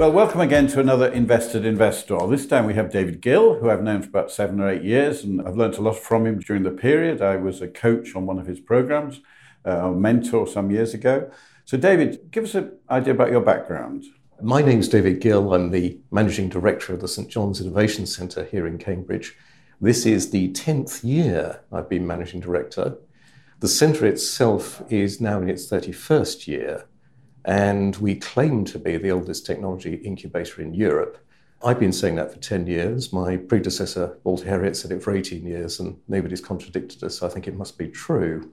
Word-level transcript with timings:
Well, 0.00 0.12
welcome 0.12 0.40
again 0.40 0.66
to 0.68 0.80
another 0.80 1.08
Invested 1.08 1.66
Investor. 1.66 2.26
This 2.26 2.46
time 2.46 2.64
we 2.64 2.72
have 2.72 2.90
David 2.90 3.20
Gill, 3.20 3.56
who 3.56 3.68
I've 3.68 3.82
known 3.82 4.00
for 4.00 4.08
about 4.08 4.30
seven 4.30 4.58
or 4.58 4.66
eight 4.66 4.82
years, 4.82 5.24
and 5.24 5.46
I've 5.46 5.58
learned 5.58 5.74
a 5.74 5.82
lot 5.82 5.98
from 5.98 6.26
him 6.26 6.38
during 6.38 6.62
the 6.62 6.70
period. 6.70 7.20
I 7.20 7.36
was 7.36 7.60
a 7.60 7.68
coach 7.68 8.16
on 8.16 8.24
one 8.24 8.38
of 8.38 8.46
his 8.46 8.60
programs, 8.60 9.20
uh, 9.66 9.90
a 9.90 9.92
mentor 9.92 10.46
some 10.46 10.70
years 10.70 10.94
ago. 10.94 11.30
So, 11.66 11.76
David, 11.76 12.30
give 12.30 12.44
us 12.44 12.54
an 12.54 12.78
idea 12.88 13.12
about 13.12 13.30
your 13.30 13.42
background. 13.42 14.04
My 14.40 14.62
name's 14.62 14.88
David 14.88 15.20
Gill. 15.20 15.52
I'm 15.52 15.70
the 15.70 16.00
managing 16.10 16.48
director 16.48 16.94
of 16.94 17.02
the 17.02 17.06
St 17.06 17.28
John's 17.28 17.60
Innovation 17.60 18.06
Centre 18.06 18.44
here 18.44 18.66
in 18.66 18.78
Cambridge. 18.78 19.36
This 19.82 20.06
is 20.06 20.30
the 20.30 20.50
10th 20.52 21.04
year 21.04 21.60
I've 21.70 21.90
been 21.90 22.06
managing 22.06 22.40
director. 22.40 22.96
The 23.58 23.68
centre 23.68 24.06
itself 24.06 24.82
is 24.88 25.20
now 25.20 25.42
in 25.42 25.50
its 25.50 25.70
31st 25.70 26.46
year, 26.46 26.86
and 27.44 27.96
we 27.96 28.14
claim 28.14 28.64
to 28.66 28.78
be 28.78 28.96
the 28.96 29.10
oldest 29.10 29.46
technology 29.46 29.94
incubator 29.96 30.60
in 30.60 30.74
Europe. 30.74 31.18
I've 31.62 31.80
been 31.80 31.92
saying 31.92 32.16
that 32.16 32.32
for 32.32 32.38
10 32.38 32.66
years. 32.66 33.12
My 33.12 33.36
predecessor, 33.36 34.18
Walter 34.24 34.46
Herriot, 34.46 34.76
said 34.76 34.92
it 34.92 35.02
for 35.02 35.14
18 35.14 35.44
years, 35.44 35.78
and 35.78 35.98
nobody's 36.08 36.40
contradicted 36.40 37.04
us, 37.04 37.18
so 37.18 37.26
I 37.26 37.30
think 37.30 37.46
it 37.46 37.56
must 37.56 37.76
be 37.76 37.88
true. 37.88 38.52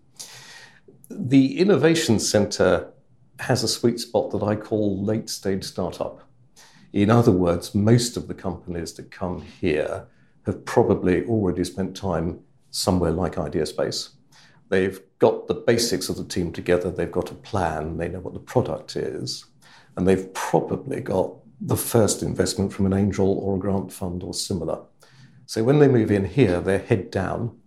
The 1.09 1.59
Innovation 1.59 2.19
Centre 2.19 2.91
has 3.39 3.63
a 3.63 3.67
sweet 3.67 3.99
spot 3.99 4.31
that 4.31 4.43
I 4.43 4.55
call 4.55 5.01
late 5.03 5.29
stage 5.29 5.63
startup. 5.63 6.27
In 6.91 7.09
other 7.09 7.31
words, 7.31 7.75
most 7.75 8.17
of 8.17 8.27
the 8.27 8.33
companies 8.33 8.93
that 8.93 9.11
come 9.11 9.41
here 9.41 10.07
have 10.45 10.65
probably 10.65 11.25
already 11.25 11.63
spent 11.63 11.95
time 11.95 12.39
somewhere 12.71 13.11
like 13.11 13.35
Ideaspace. 13.35 14.09
They've 14.69 14.99
got 15.19 15.47
the 15.47 15.53
basics 15.53 16.09
of 16.09 16.17
the 16.17 16.25
team 16.25 16.51
together, 16.51 16.91
they've 16.91 17.11
got 17.11 17.31
a 17.31 17.35
plan, 17.35 17.97
they 17.97 18.09
know 18.09 18.19
what 18.19 18.33
the 18.33 18.39
product 18.39 18.95
is, 18.95 19.45
and 19.95 20.07
they've 20.07 20.33
probably 20.33 20.99
got 20.99 21.33
the 21.61 21.77
first 21.77 22.21
investment 22.21 22.73
from 22.73 22.85
an 22.85 22.93
angel 22.93 23.39
or 23.39 23.55
a 23.55 23.59
grant 23.59 23.91
fund 23.91 24.23
or 24.23 24.33
similar. 24.33 24.81
So 25.45 25.63
when 25.63 25.79
they 25.79 25.87
move 25.87 26.11
in 26.11 26.25
here, 26.25 26.59
they're 26.59 26.79
head 26.79 27.09
down, 27.09 27.57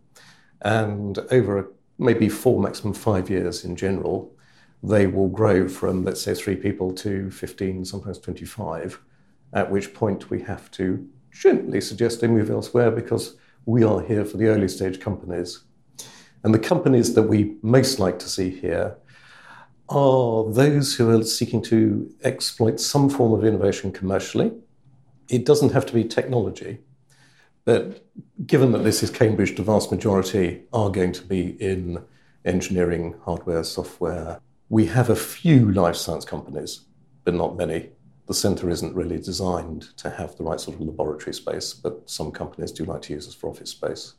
and 0.61 1.19
over 1.31 1.73
maybe 1.99 2.29
four, 2.29 2.61
maximum 2.61 2.95
five 2.95 3.31
years 3.31 3.65
in 3.65 3.77
general, 3.77 4.33
they 4.83 5.07
will 5.07 5.29
grow 5.29 5.69
from, 5.69 6.05
let's 6.05 6.23
say, 6.23 6.35
three 6.35 6.57
people 6.57 6.93
to 6.95 7.31
15, 7.31 7.85
sometimes 7.85 8.19
25, 8.19 9.01
at 9.53 9.71
which 9.71 9.93
point 9.93 10.31
we 10.31 10.41
have 10.43 10.71
to 10.73 11.07
gently 11.33 11.81
suggest 11.81 12.21
they 12.21 12.27
move 12.27 12.51
elsewhere 12.51 12.91
because 12.91 13.37
we 13.67 13.85
are 13.85 14.01
here 14.01 14.25
for 14.25 14.37
the 14.37 14.47
early 14.47 14.69
stage 14.69 15.01
companies. 15.01 15.65
And 16.43 16.55
the 16.55 16.59
companies 16.59 17.15
that 17.15 17.25
we 17.25 17.57
most 17.63 17.99
like 17.99 18.19
to 18.21 18.29
see 18.29 18.51
here 18.51 18.97
are 19.89 20.51
those 20.51 20.95
who 20.95 21.11
are 21.11 21.23
seeking 21.25 21.61
to 21.63 22.13
exploit 22.23 22.81
some 22.81 23.11
form 23.11 23.33
of 23.33 23.45
innovation 23.45 23.93
commercially. 23.93 24.53
It 25.29 25.45
doesn't 25.45 25.73
have 25.73 25.87
to 25.87 25.93
be 25.93 26.05
technology, 26.05 26.79
but 27.65 28.07
given 28.47 28.73
that 28.73 28.85
this 28.85 29.03
is 29.03 29.11
Cambridge, 29.11 29.57
the 29.57 29.63
vast 29.63 29.91
majority 29.91 30.63
are 30.73 30.91
going 30.91 31.13
to 31.13 31.25
be 31.25 31.61
in 31.61 32.03
engineering, 32.45 33.15
hardware, 33.25 33.65
software. 33.65 34.41
We 34.69 34.87
have 34.87 35.11
a 35.11 35.17
few 35.17 35.73
life 35.73 35.97
science 35.97 36.25
companies, 36.25 36.87
but 37.25 37.35
not 37.35 37.57
many 37.57 37.91
the 38.31 38.35
centre 38.35 38.71
isn't 38.71 38.95
really 38.95 39.19
designed 39.19 39.83
to 39.97 40.09
have 40.09 40.37
the 40.37 40.45
right 40.45 40.61
sort 40.61 40.77
of 40.77 40.87
laboratory 40.87 41.35
space, 41.35 41.75
but 41.75 42.09
some 42.09 42.31
companies 42.31 42.71
do 42.71 42.85
like 42.85 43.03
to 43.03 43.13
use 43.13 43.27
us 43.27 43.35
for 43.35 43.51
office 43.51 43.71
space. 43.71 44.15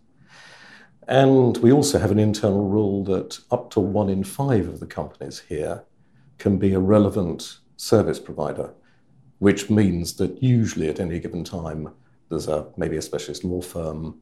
And 1.07 1.57
we 1.57 1.71
also 1.71 1.99
have 1.99 2.11
an 2.11 2.19
internal 2.19 2.67
rule 2.67 3.03
that 3.05 3.39
up 3.49 3.71
to 3.71 3.79
one 3.79 4.09
in 4.09 4.23
five 4.23 4.67
of 4.67 4.79
the 4.79 4.85
companies 4.85 5.39
here 5.39 5.83
can 6.37 6.57
be 6.57 6.73
a 6.73 6.79
relevant 6.79 7.57
service 7.75 8.19
provider, 8.19 8.73
which 9.39 9.69
means 9.69 10.13
that 10.13 10.41
usually 10.41 10.89
at 10.89 10.99
any 10.99 11.19
given 11.19 11.43
time 11.43 11.89
there's 12.29 12.47
a 12.47 12.67
maybe 12.77 12.97
a 12.97 13.01
specialist 13.01 13.43
law 13.43 13.61
firm, 13.61 14.19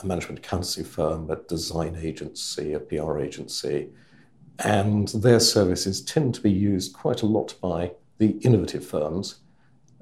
a 0.00 0.06
management 0.06 0.38
accountancy 0.38 0.84
firm, 0.84 1.30
a 1.30 1.36
design 1.36 1.96
agency, 2.00 2.72
a 2.72 2.80
PR 2.80 3.18
agency, 3.18 3.90
and 4.60 5.08
their 5.08 5.40
services 5.40 6.00
tend 6.02 6.34
to 6.34 6.40
be 6.40 6.50
used 6.50 6.94
quite 6.94 7.22
a 7.22 7.26
lot 7.26 7.54
by 7.60 7.92
the 8.18 8.30
innovative 8.42 8.86
firms 8.86 9.40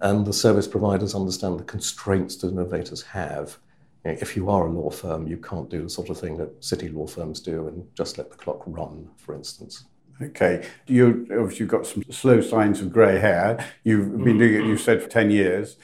and 0.01 0.27
the 0.27 0.33
service 0.33 0.69
providers 0.69 1.15
understand 1.15 1.59
the 1.59 1.65
constraints 1.65 2.37
that 2.37 2.53
innovators 2.53 3.03
have. 3.03 3.59
You 4.09 4.15
know, 4.15 4.21
if 4.23 4.37
you 4.37 4.49
are 4.49 4.67
a 4.67 4.71
law 4.71 4.89
firm, 4.89 5.27
you 5.27 5.37
can't 5.37 5.69
do 5.69 5.83
the 5.83 5.91
sort 5.91 6.09
of 6.09 6.19
thing 6.19 6.39
that 6.39 6.65
city 6.65 6.89
law 6.89 7.07
firms 7.07 7.41
do 7.41 7.69
and 7.69 7.87
just 7.95 8.17
let 8.17 8.31
the 8.31 8.37
clock 8.39 8.63
run, 8.67 9.09
for 9.19 9.35
instance. 9.35 9.85
Okay, 10.23 10.67
you 10.87 11.27
obviously 11.39 11.67
got 11.67 11.87
some 11.87 12.03
slow 12.11 12.41
signs 12.41 12.81
of 12.81 12.91
grey 12.91 13.19
hair. 13.19 13.65
You've 13.85 14.25
been 14.25 14.37
mm. 14.37 14.39
doing 14.39 14.55
it, 14.55 14.67
you 14.67 14.79
said, 14.79 15.03
for 15.03 15.09
ten 15.11 15.31
years. 15.31 15.77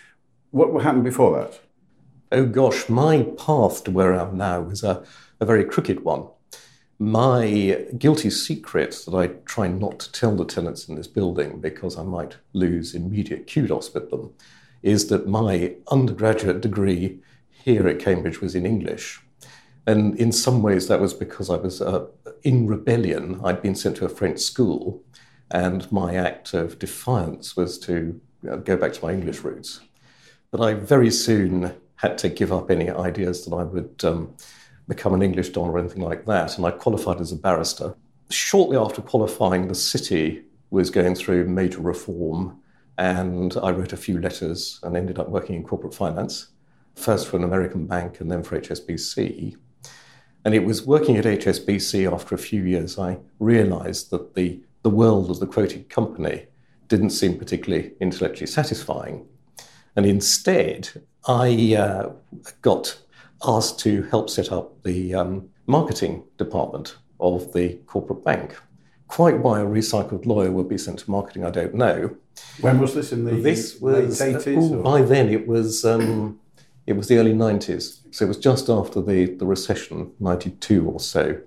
What 0.53 0.83
happened 0.83 1.05
before 1.05 1.39
that? 1.39 1.61
Oh 2.33 2.47
gosh, 2.47 2.89
my 2.89 3.25
path 3.37 3.85
to 3.85 3.91
where 3.91 4.15
I 4.15 4.23
am 4.23 4.39
now 4.39 4.69
is 4.71 4.83
a, 4.83 5.05
a 5.39 5.45
very 5.45 5.65
crooked 5.65 6.03
one. 6.03 6.27
My 6.99 7.85
guilty 7.99 8.31
secret 8.31 9.03
that 9.05 9.15
I 9.15 9.27
try 9.45 9.69
not 9.69 9.99
to 10.01 10.13
tell 10.13 10.35
the 10.35 10.47
tenants 10.47 10.89
in 10.89 10.95
this 10.95 11.09
building 11.09 11.61
because 11.61 11.99
I 11.99 12.05
might 12.05 12.39
lose 12.55 12.95
immediate 12.95 13.53
kudos 13.53 13.93
with 13.93 14.11
them 14.11 14.33
is 14.83 15.09
that 15.09 15.29
my 15.29 15.75
undergraduate 15.91 16.61
degree 16.61 17.21
here 17.65 17.89
at 17.89 17.99
Cambridge 17.99 18.41
was 18.41 18.55
in 18.55 18.67
English. 18.67 19.21
And 19.87 20.19
in 20.19 20.33
some 20.33 20.63
ways, 20.63 20.89
that 20.89 21.01
was 21.01 21.15
because 21.15 21.51
I 21.51 21.57
was 21.57 21.81
uh, 21.81 22.07
in 22.43 22.67
rebellion. 22.67 23.41
I'd 23.45 23.63
been 23.63 23.75
sent 23.75 23.97
to 23.97 24.07
a 24.07 24.17
French 24.19 24.39
school, 24.39 25.03
and 25.51 25.91
my 25.91 26.15
act 26.15 26.55
of 26.55 26.79
defiance 26.79 27.57
was 27.57 27.79
to 27.81 28.21
go 28.65 28.77
back 28.77 28.93
to 28.95 29.05
my 29.05 29.13
English 29.13 29.41
roots. 29.41 29.81
But 30.51 30.61
I 30.61 30.75
very 30.75 31.11
soon 31.11 31.75
had 31.97 32.19
to 32.19 32.29
give 32.29 32.53
up 32.53 32.71
any 32.71 32.91
ideas 32.91 33.45
that 33.45 33.55
I 33.55 33.65
would. 33.65 34.05
Um, 34.05 34.37
become 34.89 35.15
an 35.15 35.23
English 35.23 35.51
don 35.51 35.71
or 35.71 35.79
anything 35.79 36.03
like 36.03 36.27
that. 36.27 36.57
And 36.57 36.67
I 36.67 36.71
qualified 36.71 37.21
as 37.21 37.33
a 37.33 37.37
barrister. 37.37 37.95
Shortly 38.31 38.77
after 38.77 39.03
qualifying, 39.03 39.69
the 39.69 39.75
city 39.75 40.45
was 40.71 40.91
going 40.91 41.15
through 41.15 41.47
major 41.47 41.81
reform, 41.81 42.61
and 42.99 43.57
I 43.63 43.71
wrote 43.71 43.93
a 43.93 43.97
few 43.97 44.21
letters 44.21 44.81
and 44.83 44.97
ended 44.97 45.19
up 45.19 45.29
working 45.29 45.57
in 45.57 45.65
corporate 45.65 45.95
finance, 45.95 46.49
first 46.95 47.29
for 47.29 47.37
an 47.37 47.45
American 47.45 47.87
bank 47.87 48.21
and 48.21 48.31
then 48.31 48.43
for 48.43 48.61
HSBC. 48.61 49.57
And 50.45 50.55
it 50.55 50.65
was 50.65 50.87
working 50.87 51.17
at 51.17 51.25
HSBC 51.25 52.11
after 52.13 52.35
a 52.35 52.39
few 52.39 52.63
years, 52.63 52.99
I 52.99 53.19
realized 53.39 54.11
that 54.11 54.35
the, 54.35 54.63
the 54.83 54.91
world 54.91 55.31
of 55.31 55.41
the 55.41 55.47
quoted 55.47 55.89
company 55.89 56.47
didn't 56.89 57.11
seem 57.11 57.39
particularly 57.39 57.93
intellectually 58.01 58.47
satisfying. 58.47 59.27
And 59.97 60.05
instead, 60.05 60.91
I 61.27 61.77
uh, 61.77 62.13
got 62.61 62.99
asked 63.47 63.79
to 63.81 64.03
help 64.05 64.29
set 64.29 64.53
up 64.53 64.83
the 64.83 65.15
um, 65.15 65.49
marketing 65.67 66.25
department 66.37 66.97
of 67.21 67.53
the 67.53 67.75
corporate 67.87 68.25
bank. 68.25 68.57
Quite 69.09 69.39
why 69.39 69.61
a 69.61 69.65
recycled 69.65 70.27
lawyer 70.27 70.51
would 70.51 70.69
be 70.69 70.79
sent 70.79 70.99
to 71.01 71.11
marketing, 71.11 71.45
I 71.45 71.51
don't 71.51 71.75
know. 71.75 72.17
When 72.61 72.81
was 72.81 72.95
this 72.95 73.13
in 73.13 73.25
the 73.25 73.33
this 73.37 73.81
was, 73.81 74.21
late 74.21 74.37
80s? 74.37 74.73
Uh, 74.73 74.83
by 74.83 75.03
then, 75.03 75.29
it 75.29 75.47
was 75.47 75.85
um, 75.85 76.41
it 76.87 76.95
was 76.95 77.09
the 77.09 77.19
early 77.19 77.33
90s. 77.33 78.01
So 78.11 78.25
it 78.25 78.29
was 78.29 78.39
just 78.39 78.69
after 78.69 79.01
the, 79.01 79.27
the 79.27 79.47
recession, 79.47 80.13
92 80.21 80.89
or 80.89 81.01
so. 81.01 81.41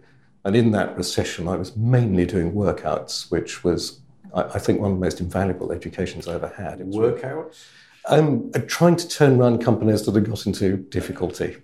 And 0.43 0.55
in 0.55 0.71
that 0.71 0.97
recession, 0.97 1.47
I 1.47 1.55
was 1.55 1.75
mainly 1.75 2.25
doing 2.25 2.53
workouts, 2.53 3.29
which 3.29 3.63
was, 3.63 3.99
I, 4.33 4.43
I 4.43 4.59
think, 4.59 4.79
one 4.79 4.91
of 4.91 4.97
the 4.97 5.05
most 5.05 5.19
invaluable 5.19 5.71
educations 5.71 6.27
I 6.27 6.35
ever 6.35 6.53
had. 6.55 6.79
Workouts? 6.79 7.65
Um, 8.07 8.51
trying 8.67 8.95
to 8.95 9.07
turn 9.07 9.39
around 9.39 9.63
companies 9.63 10.05
that 10.05 10.15
had 10.15 10.29
got 10.29 10.45
into 10.45 10.77
difficulty. 10.77 11.57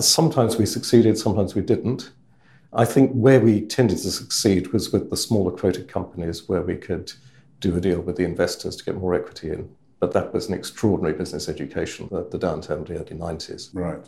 Sometimes 0.00 0.56
we 0.56 0.66
succeeded, 0.66 1.18
sometimes 1.18 1.54
we 1.54 1.62
didn't. 1.62 2.10
I 2.72 2.84
think 2.84 3.12
where 3.12 3.40
we 3.40 3.60
tended 3.60 3.98
to 3.98 4.10
succeed 4.10 4.72
was 4.72 4.92
with 4.92 5.10
the 5.10 5.16
smaller 5.16 5.50
quoted 5.50 5.88
companies 5.88 6.48
where 6.48 6.62
we 6.62 6.76
could 6.76 7.12
do 7.60 7.76
a 7.76 7.80
deal 7.80 8.00
with 8.00 8.16
the 8.16 8.24
investors 8.24 8.76
to 8.76 8.84
get 8.84 8.96
more 8.96 9.14
equity 9.14 9.50
in. 9.50 9.68
But 9.98 10.12
that 10.12 10.32
was 10.32 10.48
an 10.48 10.54
extraordinary 10.54 11.16
business 11.16 11.48
education 11.48 12.08
at 12.12 12.30
the 12.30 12.38
downturn 12.38 12.82
of 12.82 12.86
the 12.86 12.94
early 12.94 13.16
90s. 13.16 13.70
Right. 13.72 13.98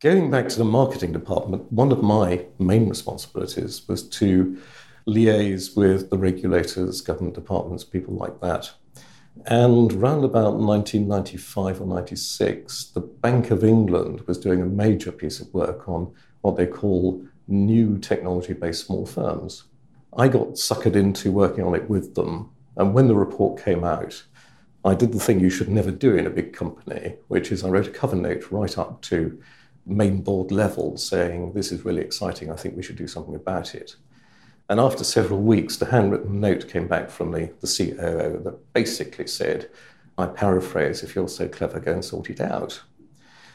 Going 0.00 0.30
back 0.30 0.48
to 0.48 0.58
the 0.58 0.64
marketing 0.64 1.12
department, 1.12 1.72
one 1.72 1.90
of 1.90 2.02
my 2.02 2.46
main 2.58 2.88
responsibilities 2.88 3.86
was 3.88 4.08
to 4.10 4.60
liaise 5.08 5.76
with 5.76 6.10
the 6.10 6.18
regulators, 6.18 7.00
government 7.00 7.34
departments, 7.34 7.82
people 7.82 8.14
like 8.14 8.40
that, 8.40 8.70
and 9.46 9.92
round 9.92 10.24
about 10.24 10.54
1995 10.54 11.80
or 11.80 11.86
96, 11.86 12.84
the 12.86 13.00
Bank 13.00 13.50
of 13.50 13.64
England 13.64 14.22
was 14.26 14.38
doing 14.38 14.60
a 14.60 14.66
major 14.66 15.12
piece 15.12 15.40
of 15.40 15.52
work 15.54 15.88
on 15.88 16.12
what 16.40 16.56
they 16.56 16.66
call 16.66 17.24
new 17.46 17.98
technology 17.98 18.52
based 18.52 18.86
small 18.86 19.06
firms. 19.06 19.64
I 20.16 20.28
got 20.28 20.54
suckered 20.54 20.96
into 20.96 21.32
working 21.32 21.64
on 21.64 21.74
it 21.74 21.88
with 21.88 22.14
them. 22.14 22.50
And 22.76 22.94
when 22.94 23.08
the 23.08 23.14
report 23.14 23.62
came 23.62 23.84
out, 23.84 24.22
I 24.84 24.94
did 24.94 25.12
the 25.12 25.20
thing 25.20 25.40
you 25.40 25.50
should 25.50 25.68
never 25.68 25.90
do 25.90 26.16
in 26.16 26.26
a 26.26 26.30
big 26.30 26.52
company, 26.52 27.16
which 27.28 27.50
is 27.50 27.64
I 27.64 27.68
wrote 27.68 27.88
a 27.88 27.90
cover 27.90 28.16
note 28.16 28.50
right 28.50 28.78
up 28.78 29.02
to 29.02 29.40
main 29.86 30.22
board 30.22 30.50
level 30.50 30.96
saying, 30.96 31.52
This 31.52 31.72
is 31.72 31.84
really 31.84 32.02
exciting. 32.02 32.50
I 32.50 32.56
think 32.56 32.76
we 32.76 32.82
should 32.82 32.96
do 32.96 33.08
something 33.08 33.34
about 33.34 33.74
it. 33.74 33.96
And 34.68 34.78
after 34.78 35.02
several 35.02 35.40
weeks, 35.40 35.76
the 35.76 35.86
handwritten 35.86 36.40
note 36.40 36.68
came 36.68 36.86
back 36.86 37.10
from 37.10 37.32
the, 37.32 37.50
the 37.60 37.66
COO 37.66 38.42
that 38.44 38.72
basically 38.74 39.26
said, 39.26 39.70
I 40.18 40.26
paraphrase, 40.26 41.02
if 41.02 41.14
you're 41.14 41.28
so 41.28 41.48
clever, 41.48 41.80
go 41.80 41.92
and 41.92 42.04
sort 42.04 42.28
it 42.28 42.40
out. 42.40 42.82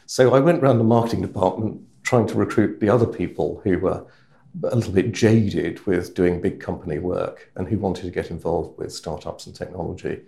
So 0.06 0.34
I 0.34 0.40
went 0.40 0.62
around 0.62 0.78
the 0.78 0.84
marketing 0.84 1.22
department 1.22 1.80
trying 2.02 2.26
to 2.26 2.34
recruit 2.34 2.80
the 2.80 2.88
other 2.88 3.06
people 3.06 3.60
who 3.64 3.78
were 3.78 4.04
a 4.64 4.74
little 4.74 4.92
bit 4.92 5.12
jaded 5.12 5.84
with 5.86 6.14
doing 6.14 6.40
big 6.40 6.60
company 6.60 6.98
work 6.98 7.50
and 7.56 7.68
who 7.68 7.78
wanted 7.78 8.04
to 8.04 8.10
get 8.10 8.30
involved 8.30 8.76
with 8.78 8.92
startups 8.92 9.46
and 9.46 9.54
technology. 9.54 10.20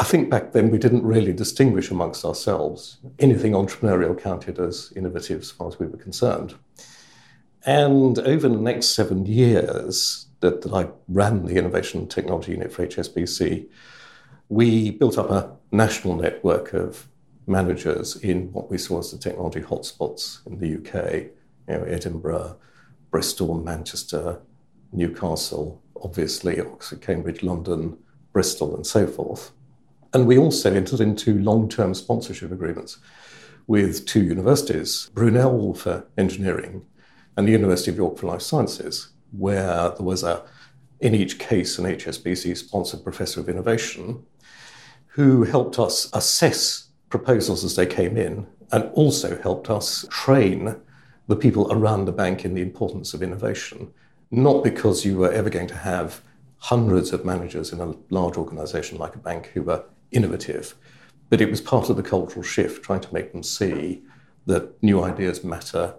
I 0.00 0.02
think 0.02 0.30
back 0.30 0.52
then 0.52 0.70
we 0.70 0.78
didn't 0.78 1.04
really 1.04 1.34
distinguish 1.34 1.90
amongst 1.90 2.24
ourselves. 2.24 2.96
Anything 3.18 3.52
entrepreneurial 3.52 4.18
counted 4.18 4.58
as 4.58 4.90
innovative 4.96 5.42
as 5.42 5.50
far 5.50 5.68
as 5.68 5.78
we 5.78 5.86
were 5.86 5.98
concerned. 5.98 6.54
And 7.66 8.18
over 8.18 8.48
the 8.48 8.56
next 8.56 8.94
seven 8.94 9.26
years 9.26 10.28
that, 10.40 10.62
that 10.62 10.72
I 10.72 10.88
ran 11.06 11.44
the 11.44 11.56
Innovation 11.56 12.08
Technology 12.08 12.52
Unit 12.52 12.72
for 12.72 12.86
HSBC, 12.86 13.68
we 14.48 14.90
built 14.90 15.18
up 15.18 15.30
a 15.30 15.54
national 15.70 16.16
network 16.16 16.72
of 16.72 17.06
managers 17.46 18.16
in 18.16 18.50
what 18.54 18.70
we 18.70 18.78
saw 18.78 19.00
as 19.00 19.10
the 19.10 19.18
technology 19.18 19.60
hotspots 19.60 20.46
in 20.46 20.60
the 20.60 20.76
UK, 20.76 21.24
you 21.68 21.74
know, 21.74 21.82
Edinburgh, 21.82 22.56
Bristol, 23.10 23.62
Manchester, 23.62 24.40
Newcastle, 24.92 25.82
obviously 26.02 26.58
Oxford, 26.58 27.02
Cambridge, 27.02 27.42
London, 27.42 27.98
Bristol, 28.32 28.74
and 28.74 28.86
so 28.86 29.06
forth. 29.06 29.52
And 30.12 30.26
we 30.26 30.38
also 30.38 30.74
entered 30.74 31.00
into 31.00 31.38
long 31.38 31.68
term 31.68 31.94
sponsorship 31.94 32.50
agreements 32.50 32.98
with 33.66 34.06
two 34.06 34.24
universities 34.24 35.10
Brunel 35.14 35.74
for 35.74 36.06
engineering 36.18 36.84
and 37.36 37.46
the 37.46 37.52
University 37.52 37.90
of 37.90 37.96
York 37.96 38.18
for 38.18 38.26
life 38.26 38.42
sciences, 38.42 39.10
where 39.30 39.90
there 39.90 40.04
was 40.04 40.24
a, 40.24 40.42
in 40.98 41.14
each 41.14 41.38
case, 41.38 41.78
an 41.78 41.84
HSBC 41.84 42.56
sponsored 42.56 43.04
professor 43.04 43.40
of 43.40 43.48
innovation 43.48 44.24
who 45.06 45.44
helped 45.44 45.78
us 45.78 46.10
assess 46.12 46.88
proposals 47.08 47.64
as 47.64 47.76
they 47.76 47.86
came 47.86 48.16
in 48.16 48.46
and 48.72 48.90
also 48.94 49.40
helped 49.40 49.70
us 49.70 50.04
train 50.10 50.76
the 51.28 51.36
people 51.36 51.72
around 51.72 52.04
the 52.04 52.12
bank 52.12 52.44
in 52.44 52.54
the 52.54 52.62
importance 52.62 53.14
of 53.14 53.22
innovation, 53.22 53.92
not 54.32 54.64
because 54.64 55.04
you 55.04 55.16
were 55.16 55.30
ever 55.32 55.50
going 55.50 55.68
to 55.68 55.76
have 55.76 56.22
hundreds 56.58 57.12
of 57.12 57.24
managers 57.24 57.72
in 57.72 57.80
a 57.80 57.94
large 58.10 58.36
organization 58.36 58.98
like 58.98 59.14
a 59.14 59.18
bank 59.18 59.46
who 59.54 59.62
were 59.62 59.84
innovative, 60.12 60.74
but 61.28 61.40
it 61.40 61.50
was 61.50 61.60
part 61.60 61.90
of 61.90 61.96
the 61.96 62.02
cultural 62.02 62.42
shift, 62.42 62.82
trying 62.82 63.00
to 63.00 63.14
make 63.14 63.32
them 63.32 63.42
see 63.42 64.02
that 64.46 64.82
new 64.82 65.02
ideas 65.02 65.44
matter. 65.44 65.94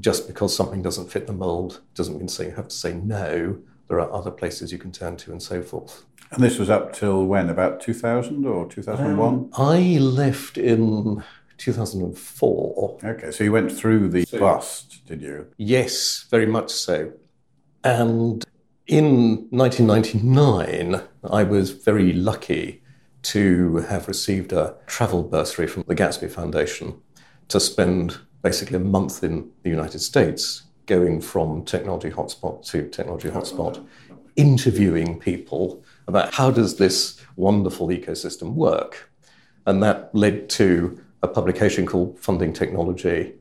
Just 0.00 0.26
because 0.26 0.54
something 0.54 0.82
doesn't 0.82 1.10
fit 1.10 1.26
the 1.26 1.32
mold 1.32 1.80
doesn't 1.94 2.18
mean 2.18 2.28
say 2.28 2.46
you 2.46 2.54
have 2.56 2.68
to 2.68 2.74
say 2.74 2.94
no. 2.94 3.58
There 3.88 4.00
are 4.00 4.12
other 4.12 4.30
places 4.30 4.72
you 4.72 4.78
can 4.78 4.92
turn 4.92 5.16
to 5.18 5.30
and 5.30 5.42
so 5.42 5.62
forth. 5.62 6.04
And 6.32 6.42
this 6.42 6.58
was 6.58 6.68
up 6.68 6.92
till 6.92 7.24
when? 7.26 7.48
About 7.48 7.80
2000 7.80 8.44
or 8.44 8.66
2001? 8.68 9.34
Um, 9.34 9.50
I 9.56 9.98
left 9.98 10.58
in 10.58 11.22
2004. 11.58 12.98
Okay, 13.04 13.30
so 13.30 13.44
you 13.44 13.52
went 13.52 13.70
through 13.70 14.08
the 14.08 14.24
so, 14.24 14.40
bust, 14.40 15.06
did 15.06 15.22
you? 15.22 15.46
Yes, 15.56 16.26
very 16.30 16.46
much 16.46 16.70
so. 16.70 17.12
And 17.84 18.44
in 18.86 19.46
1999, 19.50 21.02
I 21.30 21.42
was 21.42 21.70
very 21.70 22.12
lucky 22.12 22.82
to 23.24 23.78
have 23.88 24.08
received 24.08 24.52
a 24.52 24.76
travel 24.86 25.22
bursary 25.22 25.66
from 25.66 25.84
the 25.86 25.94
Gatsby 25.94 26.30
Foundation 26.30 27.00
to 27.48 27.58
spend 27.58 28.18
basically 28.42 28.76
a 28.76 28.80
month 28.80 29.24
in 29.24 29.50
the 29.62 29.70
United 29.70 30.00
States, 30.00 30.64
going 30.86 31.20
from 31.20 31.64
technology 31.64 32.10
hotspot 32.10 32.64
to 32.66 32.88
technology 32.90 33.30
hotspot, 33.30 33.84
interviewing 34.36 35.18
people 35.18 35.82
about 36.06 36.34
how 36.34 36.50
does 36.50 36.76
this 36.76 37.20
wonderful 37.36 37.88
ecosystem 37.88 38.52
work. 38.52 39.10
And 39.66 39.82
that 39.82 40.14
led 40.14 40.50
to 40.50 41.02
a 41.22 41.28
publication 41.28 41.86
called 41.86 42.18
Funding 42.18 42.52
Technology 42.52 43.34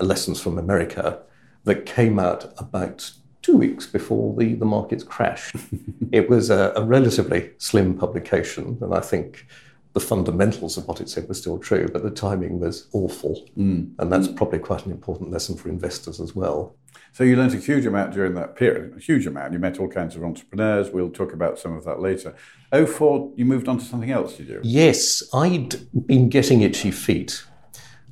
Lessons 0.00 0.40
from 0.40 0.58
America 0.58 1.20
that 1.64 1.84
came 1.84 2.18
out 2.18 2.52
about 2.56 3.10
two 3.42 3.56
weeks 3.56 3.86
before 3.86 4.34
the, 4.36 4.54
the 4.54 4.64
markets 4.64 5.04
crashed. 5.04 5.56
it 6.12 6.28
was 6.28 6.50
a, 6.50 6.72
a, 6.76 6.84
relatively 6.84 7.50
slim 7.58 7.96
publication, 7.96 8.78
and 8.80 8.94
I 8.94 9.00
think 9.00 9.46
the 9.92 10.00
fundamentals 10.00 10.76
of 10.76 10.86
what 10.86 11.00
it 11.00 11.08
said 11.08 11.28
were 11.28 11.34
still 11.34 11.58
true, 11.58 11.88
but 11.92 12.02
the 12.02 12.10
timing 12.10 12.60
was 12.60 12.88
awful. 12.92 13.48
Mm. 13.56 13.92
And 13.98 14.12
that's 14.12 14.28
probably 14.28 14.58
quite 14.58 14.86
an 14.86 14.92
important 14.92 15.30
lesson 15.30 15.56
for 15.56 15.68
investors 15.68 16.20
as 16.20 16.34
well. 16.34 16.76
So 17.12 17.24
you 17.24 17.36
learned 17.36 17.54
a 17.54 17.58
huge 17.58 17.86
amount 17.86 18.12
during 18.12 18.34
that 18.34 18.54
period, 18.54 18.96
a 18.96 19.00
huge 19.00 19.26
amount. 19.26 19.52
You 19.52 19.58
met 19.58 19.80
all 19.80 19.88
kinds 19.88 20.14
of 20.14 20.22
entrepreneurs. 20.22 20.90
We'll 20.90 21.10
talk 21.10 21.32
about 21.32 21.58
some 21.58 21.76
of 21.76 21.84
that 21.84 22.00
later. 22.00 22.34
04, 22.72 23.32
you 23.34 23.44
moved 23.44 23.66
on 23.66 23.78
to 23.78 23.84
something 23.84 24.10
else, 24.10 24.36
did 24.36 24.48
you? 24.48 24.60
Yes, 24.62 25.22
I'd 25.32 25.74
been 26.06 26.28
getting 26.28 26.60
itchy 26.60 26.90
feet. 26.90 27.42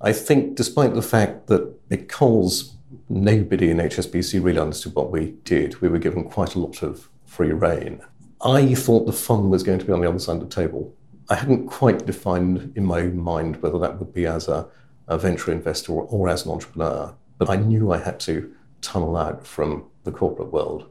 I 0.01 0.13
think, 0.13 0.57
despite 0.57 0.95
the 0.95 1.03
fact 1.03 1.47
that 1.47 1.89
because 1.89 2.76
nobody 3.09 3.71
in 3.71 3.79
HSBC 3.79 4.43
really 4.43 4.59
understood 4.59 4.95
what 4.95 5.11
we 5.11 5.33
did, 5.45 5.81
we 5.81 5.89
were 5.89 5.99
given 5.99 6.25
quite 6.25 6.55
a 6.55 6.59
lot 6.59 6.83
of 6.83 7.09
free 7.25 7.53
rein. 7.53 8.01
I 8.41 8.75
thought 8.75 9.07
the 9.07 9.13
fun 9.13 9.51
was 9.51 9.63
going 9.63 9.79
to 9.79 9.85
be 9.85 9.93
on 9.93 10.01
the 10.01 10.09
other 10.09 10.19
side 10.19 10.37
of 10.37 10.49
the 10.49 10.55
table. 10.55 10.95
I 11.29 11.37
hadn't 11.37 11.69
quite 11.69 12.07
defined 12.07 12.73
in 12.77 12.85
my 12.85 13.01
own 13.01 13.19
mind 13.19 13.63
whether 13.63 13.79
that 13.79 13.99
would 13.99 14.13
be 14.13 14.27
as 14.27 14.49
a, 14.49 14.69
a 15.09 15.19
venture 15.19 15.53
investor 15.53 15.93
or, 15.93 16.03
or 16.05 16.29
as 16.29 16.45
an 16.45 16.53
entrepreneur, 16.53 17.15
but 17.39 17.51
I 17.51 17.57
knew 17.57 17.93
I 17.93 17.99
had 17.99 18.21
to 18.21 18.53
tunnel 18.81 19.17
out 19.17 19.47
from 19.47 19.87
the 20.05 20.13
corporate 20.13 20.53
world. 20.53 20.89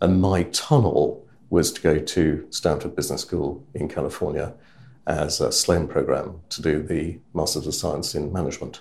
And 0.00 0.20
my 0.20 0.44
tunnel 0.44 1.26
was 1.50 1.72
to 1.72 1.80
go 1.80 1.98
to 1.98 2.46
Stanford 2.50 2.96
Business 2.96 3.22
School 3.22 3.64
in 3.74 3.88
California 3.88 4.54
as 5.06 5.40
a 5.40 5.52
Sloan 5.52 5.86
program 5.86 6.40
to 6.50 6.62
do 6.62 6.82
the 6.82 7.18
Masters 7.34 7.66
of 7.66 7.74
Science 7.74 8.14
in 8.14 8.32
Management. 8.32 8.80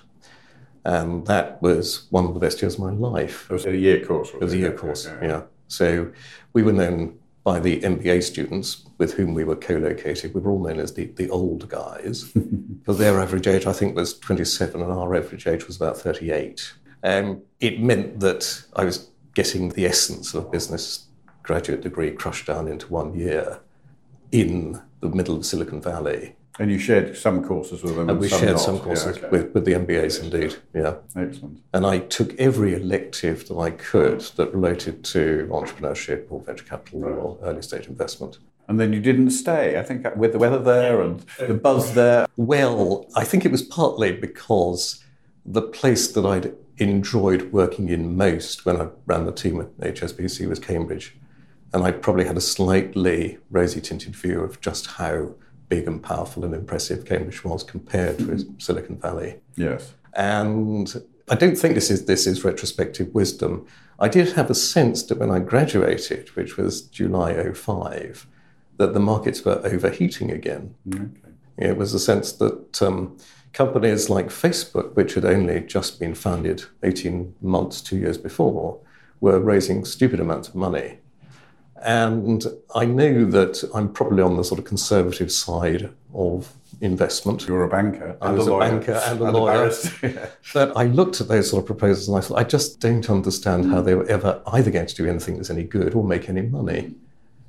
And 0.85 1.25
that 1.27 1.61
was 1.61 2.07
one 2.09 2.25
of 2.25 2.33
the 2.33 2.39
best 2.39 2.61
years 2.61 2.75
of 2.75 2.81
my 2.81 2.91
life. 2.91 3.47
It 3.49 3.53
was 3.53 3.65
a 3.65 3.75
year 3.75 4.05
course. 4.05 4.29
It 4.29 4.41
was 4.41 4.53
a 4.53 4.57
year 4.57 4.73
course, 4.73 5.05
yeah. 5.05 5.27
yeah. 5.27 5.41
So 5.67 6.11
we 6.51 6.61
were 6.61 6.73
known 6.73 7.17
by 7.43 7.59
the 7.59 7.81
MBA 7.81 8.23
students 8.23 8.85
with 8.97 9.13
whom 9.13 9.33
we 9.33 9.43
were 9.43 9.55
co-located. 9.55 10.33
We 10.33 10.41
were 10.41 10.51
all 10.51 10.63
known 10.63 10.79
as 10.79 10.93
the, 10.93 11.05
the 11.05 11.29
old 11.29 11.67
guys 11.67 12.23
because 12.33 12.97
their 12.97 13.19
average 13.19 13.47
age, 13.47 13.65
I 13.65 13.73
think, 13.73 13.95
was 13.95 14.17
27 14.19 14.81
and 14.81 14.91
our 14.91 15.15
average 15.15 15.47
age 15.47 15.67
was 15.67 15.75
about 15.75 15.97
38. 15.97 16.73
Um, 17.03 17.41
it 17.59 17.81
meant 17.81 18.21
that 18.21 18.63
I 18.75 18.85
was 18.85 19.09
getting 19.35 19.69
the 19.69 19.85
essence 19.85 20.33
of 20.33 20.45
a 20.45 20.49
business 20.49 21.07
graduate 21.41 21.81
degree 21.81 22.11
crushed 22.11 22.47
down 22.47 22.67
into 22.67 22.87
one 22.87 23.13
year 23.13 23.59
in 24.31 24.81
the 25.01 25.09
middle 25.09 25.35
of 25.35 25.45
Silicon 25.45 25.81
Valley. 25.81 26.35
And 26.59 26.71
you 26.71 26.77
shared 26.77 27.17
some 27.17 27.43
courses 27.43 27.81
with 27.81 27.95
them? 27.95 28.09
And 28.09 28.19
we 28.19 28.29
some 28.29 28.39
shared 28.39 28.51
not. 28.53 28.61
some 28.61 28.79
courses 28.79 29.17
yeah, 29.17 29.23
okay. 29.23 29.29
with, 29.29 29.53
with 29.53 29.65
the 29.65 29.73
MBAs, 29.73 30.21
indeed. 30.21 30.55
Yeah. 30.73 30.95
Excellent. 31.15 31.63
And 31.73 31.85
I 31.85 31.99
took 31.99 32.39
every 32.39 32.75
elective 32.75 33.47
that 33.47 33.57
I 33.57 33.71
could 33.71 34.21
that 34.35 34.53
related 34.53 35.03
to 35.05 35.47
entrepreneurship 35.51 36.27
or 36.29 36.41
venture 36.41 36.65
capital 36.65 36.99
right. 36.99 37.17
or 37.17 37.39
early 37.41 37.63
stage 37.63 37.87
investment. 37.87 38.37
And 38.67 38.79
then 38.79 38.93
you 38.93 39.01
didn't 39.01 39.31
stay, 39.31 39.79
I 39.79 39.83
think, 39.83 40.05
with 40.15 40.31
the 40.31 40.39
weather 40.39 40.59
there 40.59 41.01
and 41.01 41.25
uh, 41.39 41.47
the 41.47 41.53
buzz 41.55 41.91
uh, 41.91 41.93
there. 41.93 42.27
Well, 42.37 43.07
I 43.15 43.23
think 43.23 43.45
it 43.45 43.51
was 43.51 43.63
partly 43.63 44.11
because 44.11 45.03
the 45.45 45.61
place 45.61 46.11
that 46.11 46.25
I'd 46.25 46.53
enjoyed 46.77 47.51
working 47.51 47.89
in 47.89 48.15
most 48.15 48.65
when 48.65 48.79
I 48.79 48.87
ran 49.05 49.25
the 49.25 49.31
team 49.31 49.59
at 49.59 49.77
HSBC 49.77 50.47
was 50.47 50.59
Cambridge. 50.59 51.15
And 51.73 51.83
I 51.83 51.91
probably 51.91 52.25
had 52.25 52.37
a 52.37 52.41
slightly 52.41 53.39
rosy 53.49 53.81
tinted 53.81 54.15
view 54.15 54.41
of 54.41 54.61
just 54.61 54.87
how 54.87 55.33
big 55.69 55.87
and 55.87 56.01
powerful 56.01 56.43
and 56.43 56.53
impressive 56.53 57.05
Cambridge 57.05 57.43
was 57.43 57.63
compared 57.63 58.21
with 58.21 58.61
Silicon 58.61 58.97
Valley. 58.97 59.39
Yes. 59.55 59.93
And 60.13 60.93
I 61.29 61.35
don't 61.35 61.57
think 61.57 61.75
this 61.75 61.89
is 61.89 62.05
this 62.05 62.27
is 62.27 62.43
retrospective 62.43 63.13
wisdom. 63.13 63.65
I 63.99 64.07
did 64.07 64.33
have 64.33 64.49
a 64.49 64.55
sense 64.55 65.03
that 65.03 65.19
when 65.19 65.31
I 65.31 65.39
graduated, 65.39 66.29
which 66.35 66.57
was 66.57 66.81
July 66.81 67.51
05, 67.51 68.27
that 68.77 68.93
the 68.93 68.99
markets 68.99 69.45
were 69.45 69.61
overheating 69.63 70.31
again. 70.31 70.75
Okay. 70.93 71.05
It 71.57 71.77
was 71.77 71.93
a 71.93 71.99
sense 71.99 72.33
that 72.33 72.81
um, 72.81 73.17
companies 73.53 74.09
like 74.09 74.27
Facebook, 74.27 74.95
which 74.95 75.13
had 75.13 75.25
only 75.25 75.61
just 75.61 75.99
been 75.99 76.15
founded 76.15 76.63
18 76.81 77.35
months, 77.41 77.81
two 77.81 77.97
years 77.97 78.17
before, 78.17 78.79
were 79.21 79.39
raising 79.39 79.85
stupid 79.85 80.19
amounts 80.19 80.49
of 80.49 80.55
money 80.55 80.99
and 81.83 82.45
I 82.73 82.85
knew 82.85 83.25
that 83.31 83.69
I'm 83.73 83.91
probably 83.91 84.23
on 84.23 84.37
the 84.37 84.43
sort 84.43 84.59
of 84.59 84.65
conservative 84.65 85.31
side 85.31 85.89
of 86.13 86.53
investment. 86.81 87.47
You're 87.47 87.63
a 87.63 87.69
banker. 87.69 88.17
I 88.21 88.31
was 88.31 88.47
a, 88.47 88.53
a 88.53 88.59
banker 88.59 89.01
and 89.05 89.19
a 89.19 89.25
and 89.25 89.33
lawyer. 89.33 89.71
A 90.03 90.29
but 90.53 90.75
I 90.77 90.85
looked 90.85 91.21
at 91.21 91.27
those 91.27 91.49
sort 91.49 91.63
of 91.63 91.67
proposals 91.67 92.07
and 92.07 92.17
I 92.17 92.21
thought, 92.21 92.37
I 92.37 92.43
just 92.43 92.79
don't 92.79 93.09
understand 93.09 93.71
how 93.71 93.81
they 93.81 93.95
were 93.95 94.07
ever 94.07 94.41
either 94.47 94.71
going 94.71 94.87
to 94.87 94.95
do 94.95 95.07
anything 95.07 95.35
that's 95.35 95.49
any 95.49 95.63
good 95.63 95.93
or 95.93 96.03
make 96.03 96.29
any 96.29 96.41
money. 96.41 96.93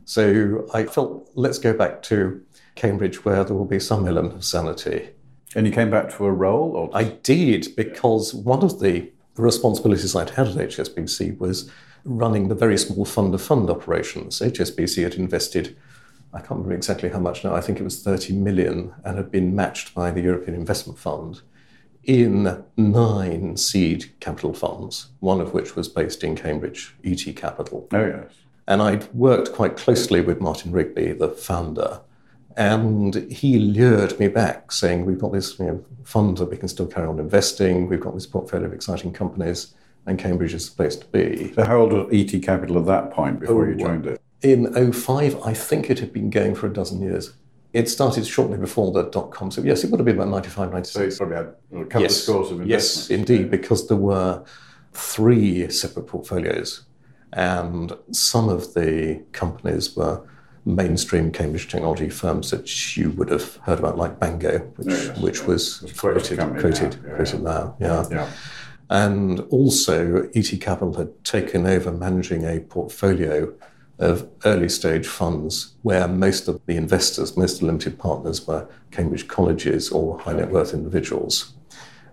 So 0.04 0.68
I 0.74 0.84
felt, 0.84 1.30
let's 1.34 1.58
go 1.58 1.72
back 1.72 2.02
to 2.04 2.42
Cambridge 2.74 3.24
where 3.24 3.44
there 3.44 3.54
will 3.54 3.64
be 3.64 3.80
some 3.80 4.06
element 4.06 4.34
of 4.34 4.44
sanity. 4.44 5.10
And 5.54 5.66
you 5.66 5.72
came 5.72 5.90
back 5.90 6.10
to 6.16 6.24
a 6.24 6.32
role? 6.32 6.72
Or 6.76 6.90
I 6.92 7.04
did, 7.04 7.68
because 7.76 8.34
one 8.34 8.64
of 8.64 8.80
the 8.80 9.10
responsibilities 9.36 10.14
I'd 10.14 10.30
had 10.30 10.48
at 10.48 10.56
HSBC 10.56 11.38
was 11.38 11.70
running 12.04 12.48
the 12.48 12.54
very 12.54 12.78
small 12.78 13.04
fund 13.04 13.34
of 13.34 13.42
fund 13.42 13.70
operations. 13.70 14.40
HSBC 14.40 15.02
had 15.02 15.14
invested 15.14 15.76
I 16.34 16.38
can't 16.38 16.50
remember 16.50 16.74
exactly 16.74 17.10
how 17.10 17.20
much 17.20 17.44
now, 17.44 17.54
I 17.54 17.60
think 17.60 17.78
it 17.78 17.84
was 17.84 18.02
30 18.02 18.32
million, 18.32 18.92
and 19.04 19.16
had 19.16 19.30
been 19.30 19.54
matched 19.54 19.94
by 19.94 20.10
the 20.10 20.20
European 20.20 20.56
Investment 20.56 20.98
Fund 20.98 21.42
in 22.02 22.64
nine 22.76 23.56
seed 23.56 24.12
capital 24.18 24.52
funds, 24.52 25.06
one 25.20 25.40
of 25.40 25.54
which 25.54 25.76
was 25.76 25.88
based 25.88 26.24
in 26.24 26.34
Cambridge, 26.34 26.94
ET 27.04 27.24
Capital. 27.36 27.88
Oh, 27.92 28.06
yes. 28.06 28.32
And 28.66 28.82
I'd 28.82 29.14
worked 29.14 29.52
quite 29.52 29.76
closely 29.76 30.20
with 30.20 30.40
Martin 30.40 30.72
Rigby, 30.72 31.12
the 31.12 31.28
founder, 31.28 32.00
and 32.56 33.14
he 33.30 33.58
lured 33.58 34.18
me 34.18 34.26
back, 34.26 34.72
saying, 34.72 35.06
We've 35.06 35.18
got 35.18 35.32
this 35.32 35.58
you 35.58 35.66
know, 35.66 35.84
fund 36.02 36.38
that 36.38 36.50
we 36.50 36.56
can 36.56 36.68
still 36.68 36.86
carry 36.86 37.06
on 37.06 37.20
investing, 37.20 37.88
we've 37.88 38.00
got 38.00 38.14
this 38.14 38.26
portfolio 38.26 38.66
of 38.66 38.72
exciting 38.72 39.12
companies, 39.12 39.74
and 40.06 40.18
Cambridge 40.18 40.54
is 40.54 40.68
the 40.68 40.76
place 40.76 40.96
to 40.96 41.06
be. 41.06 41.52
So, 41.54 41.64
how 41.64 41.78
old 41.78 41.92
was 41.92 42.08
ET 42.12 42.42
Capital 42.42 42.78
at 42.78 42.86
that 42.86 43.10
point 43.10 43.40
before 43.40 43.64
Oh, 43.64 43.68
you 43.68 43.74
joined 43.76 44.06
it? 44.06 44.20
In 44.42 44.92
05, 44.92 45.42
I 45.44 45.54
think 45.54 45.88
it 45.90 45.98
had 45.98 46.12
been 46.12 46.30
going 46.30 46.54
for 46.54 46.66
a 46.66 46.72
dozen 46.72 47.00
years. 47.00 47.32
It 47.72 47.88
started 47.88 48.26
shortly 48.26 48.58
before 48.58 48.92
the 48.92 49.04
dot 49.04 49.30
com. 49.32 49.50
So, 49.50 49.62
yes, 49.62 49.82
it 49.82 49.90
would 49.90 49.98
have 49.98 50.04
been 50.04 50.16
about 50.16 50.28
95, 50.28 50.54
So, 50.54 50.62
you 50.64 50.70
96. 50.70 51.18
probably 51.18 51.36
had 51.36 51.46
a 51.46 51.84
couple 51.86 52.04
of 52.04 52.10
scores 52.12 52.50
of 52.50 52.58
yes, 52.66 53.08
investments. 53.08 53.10
indeed, 53.30 53.50
because 53.50 53.88
there 53.88 53.96
were 53.96 54.44
three 54.92 55.68
separate 55.70 56.06
portfolios, 56.06 56.84
and 57.32 57.92
some 58.12 58.48
of 58.48 58.74
the 58.74 59.22
companies 59.32 59.96
were 59.96 60.20
mainstream 60.66 61.30
Cambridge 61.32 61.68
technology 61.68 62.08
firms 62.08 62.50
that 62.50 62.96
you 62.96 63.10
would 63.10 63.28
have 63.30 63.56
heard 63.64 63.78
about, 63.80 63.98
like 63.98 64.18
Bango, 64.20 64.60
which, 64.76 64.86
oh, 64.88 64.90
Yes. 64.90 65.18
which 65.20 65.44
was 65.46 65.82
It's 65.82 65.98
quite 66.00 66.10
a 66.12 66.20
quoted, 66.20 66.38
company 66.38 66.60
quoted, 66.62 67.42
now, 67.42 67.76
yeah. 67.80 67.86
now. 67.88 68.02
Yeah. 68.02 68.06
Yeah. 68.10 68.28
And 68.90 69.40
also, 69.50 70.28
ET 70.34 70.60
Capital 70.60 70.94
had 70.94 71.24
taken 71.24 71.66
over 71.66 71.90
managing 71.90 72.44
a 72.44 72.60
portfolio 72.60 73.52
of 73.98 74.28
early 74.44 74.68
stage 74.68 75.06
funds 75.06 75.74
where 75.82 76.08
most 76.08 76.48
of 76.48 76.60
the 76.66 76.76
investors, 76.76 77.36
most 77.36 77.54
of 77.54 77.60
the 77.60 77.66
limited 77.66 77.98
partners 77.98 78.46
were 78.46 78.68
Cambridge 78.90 79.28
colleges 79.28 79.90
or 79.90 80.18
high 80.18 80.32
net 80.32 80.50
worth 80.50 80.74
individuals. 80.74 81.54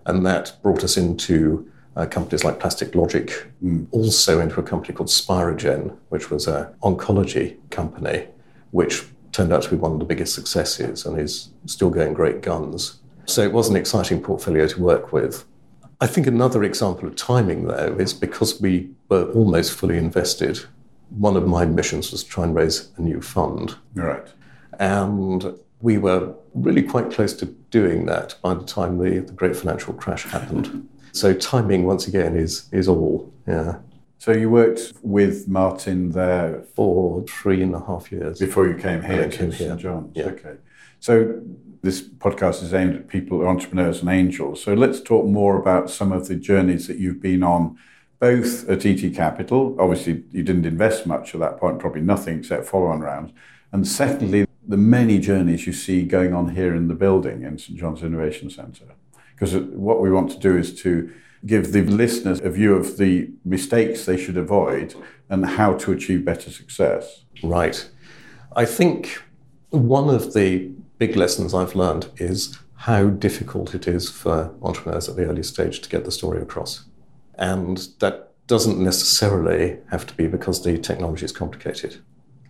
And 0.06 0.24
that 0.26 0.56
brought 0.62 0.84
us 0.84 0.96
into 0.96 1.70
uh, 1.96 2.06
companies 2.06 2.44
like 2.44 2.60
Plastic 2.60 2.94
Logic, 2.94 3.46
also 3.90 4.40
into 4.40 4.58
a 4.58 4.62
company 4.62 4.94
called 4.94 5.10
Spirogen, 5.10 5.96
which 6.08 6.30
was 6.30 6.46
an 6.46 6.68
oncology 6.82 7.58
company, 7.70 8.26
which 8.70 9.04
turned 9.32 9.52
out 9.52 9.62
to 9.62 9.70
be 9.70 9.76
one 9.76 9.92
of 9.92 9.98
the 9.98 10.04
biggest 10.04 10.34
successes 10.34 11.04
and 11.04 11.18
is 11.18 11.50
still 11.66 11.90
going 11.90 12.14
great 12.14 12.42
guns. 12.42 13.00
So 13.26 13.42
it 13.42 13.52
was 13.52 13.68
an 13.68 13.76
exciting 13.76 14.22
portfolio 14.22 14.66
to 14.66 14.80
work 14.80 15.12
with. 15.12 15.44
I 16.02 16.08
think 16.08 16.26
another 16.26 16.64
example 16.64 17.06
of 17.06 17.14
timing, 17.14 17.68
though, 17.68 17.96
is 17.96 18.12
because 18.12 18.60
we 18.60 18.90
were 19.08 19.30
almost 19.34 19.72
fully 19.72 19.96
invested. 19.96 20.58
One 21.10 21.36
of 21.36 21.46
my 21.46 21.64
missions 21.64 22.10
was 22.10 22.24
to 22.24 22.28
try 22.28 22.42
and 22.42 22.56
raise 22.56 22.88
a 22.96 23.02
new 23.02 23.20
fund. 23.20 23.76
Right. 23.94 24.26
And 24.80 25.56
we 25.80 25.98
were 25.98 26.34
really 26.54 26.82
quite 26.82 27.12
close 27.12 27.34
to 27.34 27.46
doing 27.70 28.06
that 28.06 28.34
by 28.42 28.54
the 28.54 28.64
time 28.64 28.98
the, 28.98 29.20
the 29.20 29.32
great 29.32 29.54
financial 29.54 29.94
crash 29.94 30.24
happened. 30.24 30.88
So 31.12 31.34
timing, 31.34 31.84
once 31.84 32.08
again, 32.08 32.34
is, 32.34 32.68
is 32.72 32.88
all. 32.88 33.32
Yeah. 33.46 33.76
So, 34.22 34.30
you 34.30 34.50
worked 34.50 34.92
with 35.02 35.48
Martin 35.48 36.10
there 36.10 36.62
For 36.74 37.24
three 37.24 37.60
and 37.60 37.74
a 37.74 37.80
half 37.80 38.12
years. 38.12 38.38
before 38.38 38.68
you 38.68 38.76
came 38.76 39.02
here 39.02 39.24
I 39.24 39.28
to 39.28 39.50
St. 39.50 39.80
John's. 39.80 40.12
Yeah. 40.14 40.26
Okay. 40.26 40.58
So, 41.00 41.42
this 41.82 42.02
podcast 42.02 42.62
is 42.62 42.72
aimed 42.72 42.94
at 42.94 43.08
people, 43.08 43.44
entrepreneurs, 43.44 44.00
and 44.00 44.08
angels. 44.08 44.62
So, 44.62 44.74
let's 44.74 45.00
talk 45.00 45.26
more 45.26 45.58
about 45.58 45.90
some 45.90 46.12
of 46.12 46.28
the 46.28 46.36
journeys 46.36 46.86
that 46.86 46.98
you've 46.98 47.20
been 47.20 47.42
on, 47.42 47.76
both 48.20 48.68
at 48.70 48.86
ET 48.86 49.12
Capital. 49.12 49.74
Obviously, 49.80 50.22
you 50.30 50.44
didn't 50.44 50.66
invest 50.66 51.04
much 51.04 51.34
at 51.34 51.40
that 51.40 51.58
point, 51.58 51.80
probably 51.80 52.02
nothing 52.02 52.38
except 52.38 52.66
follow 52.66 52.86
on 52.86 53.00
rounds. 53.00 53.32
And 53.72 53.88
secondly, 53.88 54.46
the 54.64 54.76
many 54.76 55.18
journeys 55.18 55.66
you 55.66 55.72
see 55.72 56.04
going 56.04 56.32
on 56.32 56.54
here 56.54 56.76
in 56.76 56.86
the 56.86 56.94
building 56.94 57.42
in 57.42 57.58
St. 57.58 57.76
John's 57.76 58.04
Innovation 58.04 58.50
Centre. 58.50 58.94
Because 59.34 59.56
what 59.56 60.00
we 60.00 60.12
want 60.12 60.30
to 60.30 60.38
do 60.38 60.56
is 60.56 60.80
to 60.82 61.12
give 61.44 61.72
the 61.72 61.82
listeners 61.82 62.40
a 62.40 62.50
view 62.50 62.74
of 62.74 62.96
the 62.98 63.30
mistakes 63.44 64.04
they 64.04 64.16
should 64.16 64.36
avoid 64.36 64.94
and 65.28 65.44
how 65.44 65.74
to 65.74 65.92
achieve 65.92 66.24
better 66.24 66.50
success. 66.50 67.24
Right. 67.42 67.88
I 68.54 68.64
think 68.64 69.22
one 69.70 70.08
of 70.08 70.34
the 70.34 70.70
big 70.98 71.16
lessons 71.16 71.54
I've 71.54 71.74
learned 71.74 72.08
is 72.16 72.58
how 72.76 73.08
difficult 73.08 73.74
it 73.74 73.88
is 73.88 74.10
for 74.10 74.54
entrepreneurs 74.62 75.08
at 75.08 75.16
the 75.16 75.24
early 75.24 75.42
stage 75.42 75.80
to 75.80 75.88
get 75.88 76.04
the 76.04 76.12
story 76.12 76.42
across. 76.42 76.84
And 77.36 77.88
that 78.00 78.32
doesn't 78.46 78.78
necessarily 78.78 79.78
have 79.90 80.06
to 80.06 80.14
be 80.14 80.26
because 80.26 80.62
the 80.62 80.78
technology 80.78 81.24
is 81.24 81.32
complicated. 81.32 81.98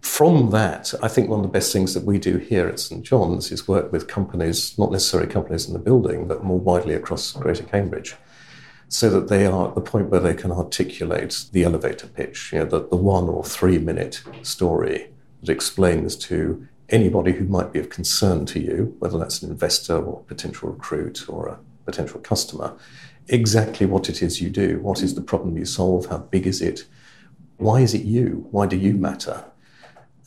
From 0.00 0.50
that, 0.50 0.92
I 1.00 1.08
think 1.08 1.28
one 1.28 1.38
of 1.38 1.44
the 1.44 1.52
best 1.52 1.72
things 1.72 1.94
that 1.94 2.04
we 2.04 2.18
do 2.18 2.38
here 2.38 2.66
at 2.66 2.80
St. 2.80 3.04
John's 3.04 3.52
is 3.52 3.68
work 3.68 3.92
with 3.92 4.08
companies, 4.08 4.76
not 4.76 4.90
necessarily 4.90 5.30
companies 5.30 5.66
in 5.66 5.74
the 5.74 5.78
building, 5.78 6.26
but 6.26 6.42
more 6.42 6.58
widely 6.58 6.94
across 6.94 7.32
Greater 7.32 7.62
Cambridge, 7.62 8.16
so 8.92 9.08
that 9.08 9.28
they 9.28 9.46
are 9.46 9.68
at 9.68 9.74
the 9.74 9.80
point 9.80 10.10
where 10.10 10.20
they 10.20 10.34
can 10.34 10.52
articulate 10.52 11.46
the 11.52 11.64
elevator 11.64 12.06
pitch, 12.06 12.52
you 12.52 12.58
know, 12.58 12.66
the, 12.66 12.86
the 12.88 12.96
one 12.96 13.24
or 13.24 13.42
three 13.42 13.78
minute 13.78 14.22
story 14.42 15.08
that 15.40 15.50
explains 15.50 16.14
to 16.14 16.68
anybody 16.90 17.32
who 17.32 17.46
might 17.46 17.72
be 17.72 17.78
of 17.78 17.88
concern 17.88 18.44
to 18.44 18.60
you, 18.60 18.94
whether 18.98 19.16
that's 19.16 19.42
an 19.42 19.50
investor 19.50 19.96
or 19.96 20.22
potential 20.24 20.68
recruit 20.68 21.26
or 21.26 21.48
a 21.48 21.58
potential 21.86 22.20
customer, 22.20 22.76
exactly 23.28 23.86
what 23.86 24.10
it 24.10 24.22
is 24.22 24.42
you 24.42 24.50
do. 24.50 24.78
What 24.80 25.02
is 25.02 25.14
the 25.14 25.22
problem 25.22 25.56
you 25.56 25.64
solve? 25.64 26.04
How 26.06 26.18
big 26.18 26.46
is 26.46 26.60
it? 26.60 26.84
Why 27.56 27.80
is 27.80 27.94
it 27.94 28.02
you? 28.02 28.46
Why 28.50 28.66
do 28.66 28.76
you 28.76 28.92
matter? 28.92 29.42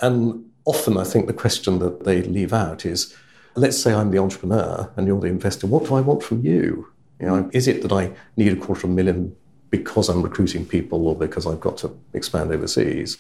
And 0.01 0.43
often 0.65 0.97
I 0.97 1.03
think 1.03 1.27
the 1.27 1.33
question 1.33 1.77
that 1.79 2.03
they 2.03 2.23
leave 2.23 2.51
out 2.51 2.83
is 2.83 3.15
let's 3.53 3.77
say 3.77 3.93
I'm 3.93 4.09
the 4.09 4.17
entrepreneur 4.17 4.91
and 4.97 5.05
you're 5.05 5.21
the 5.21 5.27
investor. 5.27 5.67
What 5.67 5.85
do 5.85 5.93
I 5.93 6.01
want 6.01 6.23
from 6.23 6.43
you? 6.43 6.87
You 7.19 7.27
know, 7.27 7.49
is 7.53 7.67
it 7.67 7.81
that 7.81 7.91
I 7.91 8.11
need 8.35 8.53
a 8.53 8.55
quarter 8.55 8.87
of 8.87 8.91
a 8.91 8.93
million 8.93 9.35
because 9.69 10.09
I'm 10.09 10.21
recruiting 10.21 10.65
people 10.65 11.07
or 11.07 11.15
because 11.15 11.47
I've 11.47 11.59
got 11.59 11.77
to 11.77 11.97
expand 12.13 12.51
overseas? 12.51 13.17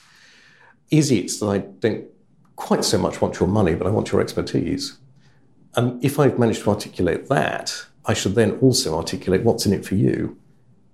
Is 0.91 1.11
it 1.11 1.31
that 1.39 1.47
I 1.47 1.57
don't 1.59 2.05
quite 2.55 2.85
so 2.85 2.97
much 2.97 3.21
want 3.21 3.39
your 3.39 3.49
money, 3.49 3.75
but 3.75 3.87
I 3.87 3.89
want 3.89 4.11
your 4.11 4.21
expertise? 4.21 4.97
And 5.75 6.03
if 6.03 6.19
I've 6.19 6.39
managed 6.39 6.63
to 6.63 6.69
articulate 6.69 7.27
that, 7.27 7.85
I 8.05 8.13
should 8.13 8.35
then 8.35 8.51
also 8.61 8.95
articulate 8.95 9.43
what's 9.43 9.65
in 9.65 9.73
it 9.73 9.85
for 9.85 9.95
you. 9.95 10.37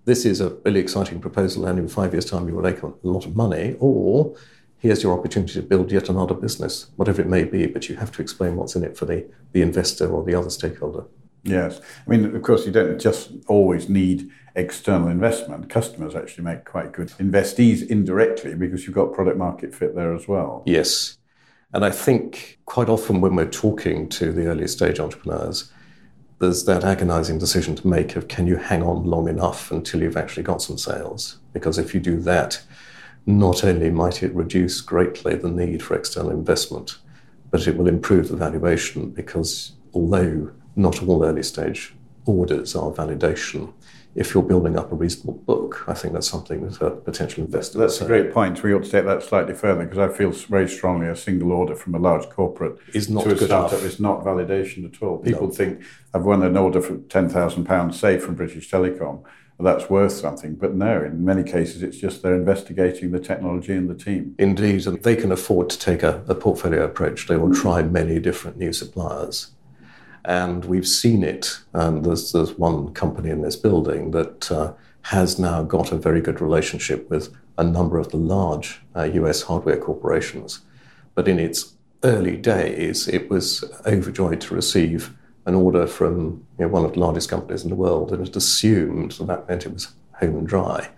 This 0.06 0.26
is 0.26 0.42
a 0.42 0.50
really 0.66 0.80
exciting 0.80 1.20
proposal, 1.20 1.66
and 1.68 1.78
in 1.78 1.88
five 1.88 2.14
years' 2.14 2.26
time, 2.26 2.48
you 2.48 2.56
will 2.56 2.64
make 2.64 2.82
a 2.82 2.94
lot 3.04 3.26
of 3.26 3.36
money, 3.36 3.76
or 3.80 4.36
here's 4.80 5.04
your 5.04 5.18
opportunity 5.18 5.54
to 5.54 5.62
build 5.62 5.92
yet 5.92 6.10
another 6.10 6.34
business, 6.34 6.88
whatever 6.96 7.22
it 7.22 7.28
may 7.28 7.44
be, 7.44 7.68
but 7.68 7.88
you 7.88 7.98
have 7.98 8.12
to 8.14 8.22
explain 8.22 8.56
what's 8.56 8.76
in 8.76 8.84
it 8.84 8.98
for 8.98 9.06
the, 9.06 9.24
the 9.52 9.62
investor 9.62 10.10
or 10.10 10.24
the 10.24 10.34
other 10.34 10.50
stakeholder. 10.50 11.04
Yes. 11.44 11.82
I 12.06 12.10
mean, 12.10 12.36
of 12.36 12.42
course, 12.42 12.66
you 12.66 12.72
don't 12.72 13.00
just 13.00 13.32
always 13.48 13.90
need 13.90 14.30
external 14.56 15.08
investment. 15.08 15.70
Customers 15.70 16.16
actually 16.16 16.44
make 16.44 16.66
quite 16.66 16.92
good 16.92 17.10
investees 17.12 17.88
indirectly 17.88 18.54
because 18.54 18.86
you've 18.86 18.96
got 18.96 19.14
product 19.14 19.38
market 19.38 19.74
fit 19.74 19.96
there 19.96 20.14
as 20.14 20.28
well. 20.28 20.64
Yes. 20.66 21.18
And 21.74 21.86
I 21.86 21.90
think 21.90 22.60
quite 22.66 22.90
often 22.90 23.22
when 23.22 23.36
we're 23.36 23.50
talking 23.50 24.10
to 24.10 24.32
the 24.32 24.48
early 24.48 24.68
stage 24.68 25.00
entrepreneurs, 25.00 25.72
there's 26.40 26.66
that 26.66 26.84
agonizing 26.84 27.38
decision 27.38 27.76
to 27.76 27.88
make 27.88 28.16
of 28.16 28.28
can 28.28 28.48
you 28.48 28.58
hang 28.58 28.84
on 28.84 29.06
long 29.06 29.28
enough 29.28 29.72
until 29.72 30.02
you've 30.02 30.18
actually 30.18 30.44
got 30.44 30.62
some 30.62 30.78
sales? 30.78 31.38
Because 31.54 31.78
if 31.78 31.94
you 31.94 32.00
do 32.00 32.20
that, 32.22 32.62
not 33.26 33.64
only 33.64 33.90
might 33.92 34.24
it 34.24 34.34
reduce 34.34 34.82
greatly 34.82 35.36
the 35.36 35.50
need 35.50 35.84
for 35.84 35.96
external 35.96 36.32
investment, 36.32 36.98
but 37.52 37.68
it 37.68 37.78
will 37.78 37.88
improve 37.88 38.30
the 38.30 38.36
valuation 38.36 39.12
because 39.12 39.74
although 39.94 40.52
not 40.76 41.04
all 41.04 41.24
early 41.26 41.44
stage 41.44 41.94
orders 42.26 42.76
are 42.76 42.92
validation, 42.92 43.74
if 44.14 44.34
you're 44.34 44.44
building 44.44 44.78
up 44.78 44.92
a 44.92 44.96
reasonable 44.96 45.34
book, 45.34 45.86
I 45.88 45.94
think 45.94 46.14
that's 46.14 46.28
something 46.28 46.68
that 46.68 46.82
a 46.82 46.92
potential 46.92 47.46
investor 47.46 47.80
That's 47.80 47.96
a 47.96 48.00
say 48.00 48.08
great 48.08 48.34
point. 48.34 48.62
We 48.62 48.74
ought 48.74 48.84
to 48.84 48.90
take 48.90 49.06
that 49.06 49.24
slightly 49.24 49.54
further 49.54 49.86
because 49.86 50.00
I 50.00 50.10
feel 50.10 50.32
very 50.32 50.68
strongly 50.68 51.08
a 51.08 51.16
single 51.16 51.54
order 51.54 51.76
from 51.76 51.96
a 51.96 52.00
large 52.00 52.30
corporate 52.30 52.78
Is 52.94 53.10
not 53.10 53.24
to 53.24 53.32
a 53.32 53.36
good 53.36 53.46
startup 53.46 53.72
enough. 53.80 53.86
is 53.86 54.00
not 54.00 54.24
validation 54.24 54.86
at 54.94 55.02
all. 55.02 55.20
People 55.20 55.50
think 55.50 55.82
I've 56.14 56.26
won 56.26 56.44
an 56.44 56.58
order 56.58 56.82
for 56.82 56.98
ten 56.98 57.30
thousand 57.30 57.66
pounds, 57.66 58.00
say 58.00 58.18
from 58.18 58.36
British 58.36 58.70
Telecom, 58.70 59.24
that's 59.60 59.90
worth 59.90 60.12
something. 60.12 60.56
But 60.56 60.74
no, 60.74 61.04
in 61.04 61.24
many 61.24 61.44
cases, 61.44 61.82
it's 61.84 61.98
just 61.98 62.22
they're 62.22 62.36
investigating 62.36 63.12
the 63.12 63.20
technology 63.20 63.74
and 63.74 63.90
the 63.90 63.96
team. 63.96 64.36
Indeed, 64.38 64.88
and 64.88 65.02
they 65.04 65.16
can 65.16 65.32
afford 65.32 65.70
to 65.70 65.80
take 65.80 66.04
a, 66.04 66.24
a 66.28 66.36
portfolio 66.36 66.84
approach. 66.84 67.28
They 67.28 67.38
will 67.38 67.54
try 67.54 67.82
many 67.84 68.20
different 68.20 68.58
new 68.58 68.74
suppliers. 68.74 69.52
And 70.26 70.66
we've 70.66 70.88
seen 70.88 71.24
it. 71.24 71.60
And 71.74 72.06
there's, 72.06 72.32
there's 72.32 72.58
one 72.58 72.94
company 72.94 73.30
in 73.30 73.42
this 73.42 73.56
building 73.56 74.12
that 74.12 74.52
uh, 74.52 74.74
has 75.04 75.40
now 75.40 75.64
got 75.64 75.92
a 75.92 75.98
very 75.98 76.22
good 76.22 76.42
relationship 76.42 77.10
with 77.10 77.36
a 77.58 77.64
number 77.64 77.98
of 77.98 78.10
the 78.10 78.18
large 78.18 78.82
uh, 78.96 79.04
US 79.04 79.44
hardware 79.44 79.78
corporations. 79.78 80.62
But 81.16 81.28
in 81.28 81.40
its 81.40 81.74
early 82.04 82.38
days, 82.38 83.08
it 83.08 83.30
was 83.30 83.64
overjoyed 83.86 84.42
to 84.42 84.56
receive 84.56 85.16
an 85.46 85.56
order 85.56 85.88
from 85.88 86.46
you 86.58 86.66
know, 86.66 86.68
one 86.68 86.86
of 86.86 86.94
the 86.94 87.00
largest 87.00 87.30
companies 87.30 87.64
in 87.64 87.70
the 87.70 87.76
world, 87.76 88.12
and 88.12 88.28
it 88.28 88.36
assumed 88.36 89.14
that 89.14 89.28
that 89.28 89.48
meant 89.48 89.66
it 89.66 89.74
was 89.74 89.94
home 90.14 90.38
and 90.38 90.48
dry. 90.48 90.90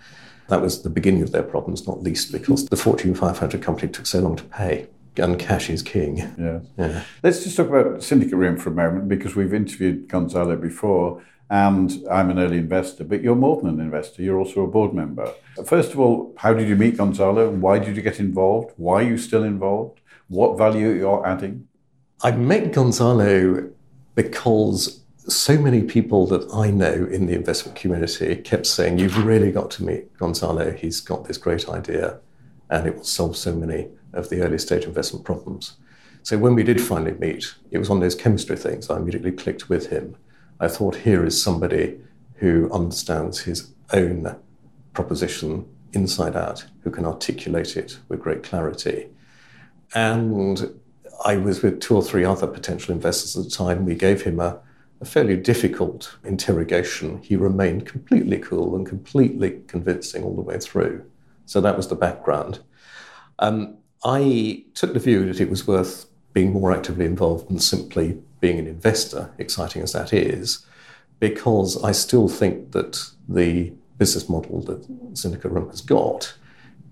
That 0.50 0.62
was 0.62 0.84
the 0.84 0.90
beginning 0.90 1.22
of 1.22 1.32
their 1.32 1.44
problems, 1.44 1.88
not 1.88 2.04
least 2.04 2.32
because 2.32 2.66
the 2.66 2.76
Fortune 2.76 3.16
500 3.16 3.62
company 3.62 3.92
took 3.92 4.06
so 4.06 4.20
long 4.20 4.36
to 4.36 4.44
pay. 4.44 4.88
And 5.18 5.38
cash 5.38 5.70
is 5.70 5.82
king. 5.82 6.18
Yeah. 6.38 6.60
yeah. 6.78 7.04
Let's 7.22 7.44
just 7.44 7.58
talk 7.58 7.68
about 7.68 8.04
Syndicate 8.04 8.36
Room 8.36 8.58
for 8.58 8.70
a 8.70 8.74
moment 8.74 9.08
because 9.08 9.36
we've 9.36 9.54
interviewed 9.54 10.08
Gonzalo 10.08 10.56
before 10.56 11.22
and 11.50 12.04
I'm 12.10 12.32
an 12.32 12.40
early 12.40 12.58
investor, 12.58 13.04
but 13.04 13.22
you're 13.22 13.36
more 13.36 13.62
than 13.62 13.70
an 13.70 13.80
investor. 13.80 14.24
You're 14.24 14.40
also 14.40 14.64
a 14.64 14.68
board 14.68 14.94
member. 14.94 15.32
First 15.66 15.94
of 15.94 16.00
all, 16.00 16.34
how 16.38 16.54
did 16.54 16.68
you 16.68 16.76
meet 16.76 16.98
Gonzalo? 16.98 17.52
Why 17.52 17.80
did 17.80 17.96
you 17.96 18.02
get 18.02 18.20
involved? 18.20 18.74
Why 18.78 19.04
are 19.04 19.08
you 19.08 19.18
still 19.18 19.44
involved? 19.44 20.02
What 20.30 20.58
value 20.58 20.90
are 20.90 20.96
you're 20.96 21.28
adding? 21.28 21.68
I 22.24 22.32
met 22.32 22.74
Gonzalo 22.74 23.70
because 24.16 25.02
so 25.28 25.58
many 25.58 25.84
people 25.84 26.26
that 26.28 26.50
I 26.54 26.72
know 26.72 27.08
in 27.12 27.28
the 27.28 27.34
investment 27.34 27.78
community 27.78 28.36
kept 28.38 28.66
saying, 28.66 28.98
You've 28.98 29.24
really 29.24 29.52
got 29.52 29.70
to 29.72 29.84
meet 29.84 30.18
Gonzalo. 30.18 30.72
He's 30.72 31.02
got 31.02 31.26
this 31.26 31.38
great 31.38 31.70
idea 31.70 32.20
and 32.70 32.88
it 32.88 32.96
will 32.96 33.04
solve 33.04 33.38
so 33.38 33.54
many 33.54 33.90
of 34.14 34.30
the 34.30 34.42
early 34.42 34.58
stage 34.58 34.86
investment 34.86 35.26
problems. 35.26 35.78
So 36.24 36.38
when 36.38 36.56
we 36.56 36.64
did 36.64 36.80
finally 36.80 37.14
meet, 37.14 37.54
it 37.72 37.78
was 37.78 37.90
of 37.90 38.00
those 38.00 38.16
chemistry 38.16 38.56
things. 38.56 38.90
I 38.90 38.98
immediately 38.98 39.32
clicked 39.32 39.70
with 39.70 39.88
him. 39.88 40.16
I 40.60 40.68
thought, 40.70 40.96
here 40.96 41.26
is 41.26 41.42
somebody 41.42 42.00
who 42.36 42.72
understands 42.72 43.42
his 43.42 43.72
own 43.92 44.36
proposition 44.94 45.68
inside 45.92 46.36
out, 46.36 46.66
who 46.82 46.92
can 46.92 47.06
articulate 47.06 47.76
it 47.76 48.00
with 48.08 48.22
great 48.22 48.44
clarity. 48.44 49.10
And 49.94 50.80
I 51.26 51.38
was 51.38 51.62
with 51.62 51.82
two 51.82 51.96
or 51.96 52.04
three 52.04 52.26
other 52.26 52.48
potential 52.48 52.94
investors 52.94 53.36
at 53.38 53.44
the 53.44 53.50
time. 53.50 53.86
We 53.86 53.96
gave 53.96 54.24
him 54.24 54.40
a, 54.40 54.60
a 55.02 55.06
fairly 55.06 55.36
difficult 55.36 56.16
interrogation. 56.24 57.22
He 57.22 57.36
remained 57.36 57.86
completely 57.86 58.40
cool 58.40 58.76
and 58.76 58.86
completely 58.88 59.62
convincing 59.68 60.24
all 60.24 60.36
the 60.36 60.42
way 60.42 60.58
through. 60.58 61.04
So 61.46 61.62
that 61.62 61.78
was 61.78 61.90
the 61.90 61.96
background. 61.96 62.60
Um, 63.40 63.78
I 64.04 64.66
took 64.74 64.94
the 64.94 65.00
view 65.00 65.26
that 65.28 65.40
it 65.40 65.50
was 65.50 65.66
worth 65.68 66.08
being 66.34 66.52
more 66.52 66.72
actively 66.72 67.06
involved 67.06 67.50
than 67.50 67.60
simply 67.60 68.22
being 68.42 68.60
an 68.60 68.68
investor, 68.68 69.32
exciting 69.38 69.82
as 69.82 69.94
that 69.94 70.12
is, 70.12 70.66
because 71.20 71.82
I 71.84 71.94
still 71.94 72.28
think 72.28 72.72
that 72.72 73.02
the 73.30 73.72
business 73.98 74.28
model 74.28 74.62
that 74.64 74.86
Syndicate 75.14 75.52
Room 75.52 75.70
has 75.70 75.82
got 75.82 76.34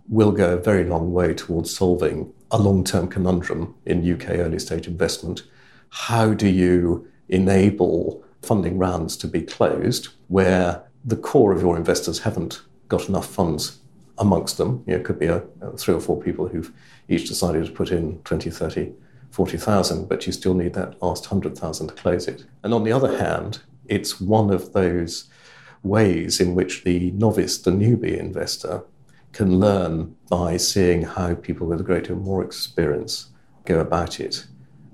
will 0.07 0.31
go 0.31 0.53
a 0.53 0.61
very 0.61 0.85
long 0.85 1.11
way 1.11 1.33
towards 1.33 1.75
solving 1.75 2.31
a 2.49 2.57
long 2.57 2.83
term 2.83 3.07
conundrum 3.07 3.75
in 3.85 4.09
UK 4.09 4.29
early 4.29 4.59
stage 4.59 4.87
investment. 4.87 5.43
How 5.89 6.33
do 6.33 6.47
you 6.47 7.07
enable 7.27 8.23
funding 8.41 8.77
rounds 8.77 9.17
to 9.17 9.27
be 9.27 9.41
closed 9.41 10.09
where 10.27 10.83
the 11.03 11.15
core 11.17 11.51
of 11.51 11.61
your 11.61 11.75
investors 11.75 12.19
haven't 12.19 12.61
got 12.87 13.09
enough 13.09 13.27
funds 13.27 13.80
amongst 14.21 14.57
them? 14.57 14.83
You 14.87 14.93
know, 14.93 14.99
it 14.99 15.05
could 15.05 15.19
be 15.19 15.25
a, 15.25 15.43
a 15.59 15.75
three 15.75 15.93
or 15.93 15.99
four 15.99 16.21
people 16.21 16.47
who've 16.47 16.71
each 17.09 17.27
decided 17.27 17.65
to 17.65 17.71
put 17.71 17.91
in 17.91 18.19
20, 18.19 18.49
30, 18.49 18.93
40,000, 19.31 20.07
but 20.07 20.25
you 20.25 20.31
still 20.31 20.53
need 20.53 20.73
that 20.75 21.01
last 21.01 21.29
100,000 21.29 21.87
to 21.87 21.93
close 21.93 22.27
it. 22.27 22.45
And 22.63 22.73
on 22.73 22.83
the 22.83 22.91
other 22.91 23.17
hand, 23.17 23.59
it's 23.87 24.21
one 24.21 24.51
of 24.51 24.71
those 24.71 25.29
ways 25.83 26.39
in 26.39 26.55
which 26.55 26.83
the 26.83 27.11
novice, 27.11 27.57
the 27.57 27.71
newbie 27.71 28.17
investor, 28.17 28.83
can 29.33 29.59
learn 29.59 30.15
by 30.29 30.57
seeing 30.57 31.01
how 31.01 31.33
people 31.35 31.67
with 31.67 31.81
a 31.81 31.83
great 31.83 32.05
deal 32.05 32.15
more 32.15 32.43
experience 32.43 33.29
go 33.65 33.79
about 33.79 34.19
it. 34.19 34.45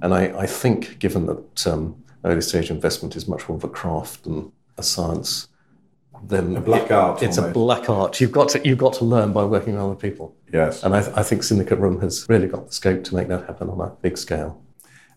And 0.01 0.13
I, 0.13 0.39
I 0.39 0.45
think, 0.45 0.99
given 0.99 1.25
that 1.25 1.67
um, 1.67 2.03
early 2.23 2.41
stage 2.41 2.69
investment 2.69 3.15
is 3.15 3.27
much 3.27 3.49
more 3.49 3.57
of 3.57 3.63
a 3.63 3.69
craft 3.69 4.23
than 4.23 4.51
a 4.77 4.83
science, 4.83 5.47
then 6.23 6.55
a 6.55 6.61
black 6.61 6.91
art. 6.91 7.23
It's 7.23 7.37
almost. 7.37 7.51
a 7.51 7.53
black 7.53 7.89
art. 7.89 8.21
You've 8.21 8.31
got 8.31 8.49
to 8.49 8.67
you've 8.67 8.77
got 8.77 8.93
to 8.93 9.05
learn 9.05 9.33
by 9.33 9.43
working 9.43 9.73
with 9.73 9.81
other 9.81 9.95
people. 9.95 10.35
Yes, 10.51 10.83
and 10.83 10.95
I, 10.95 10.99
I 11.19 11.23
think 11.23 11.43
Syndicate 11.43 11.79
Room 11.79 11.99
has 12.01 12.25
really 12.29 12.47
got 12.47 12.67
the 12.67 12.73
scope 12.73 13.03
to 13.05 13.15
make 13.15 13.27
that 13.27 13.45
happen 13.45 13.69
on 13.69 13.79
a 13.81 13.89
big 14.01 14.17
scale. 14.17 14.61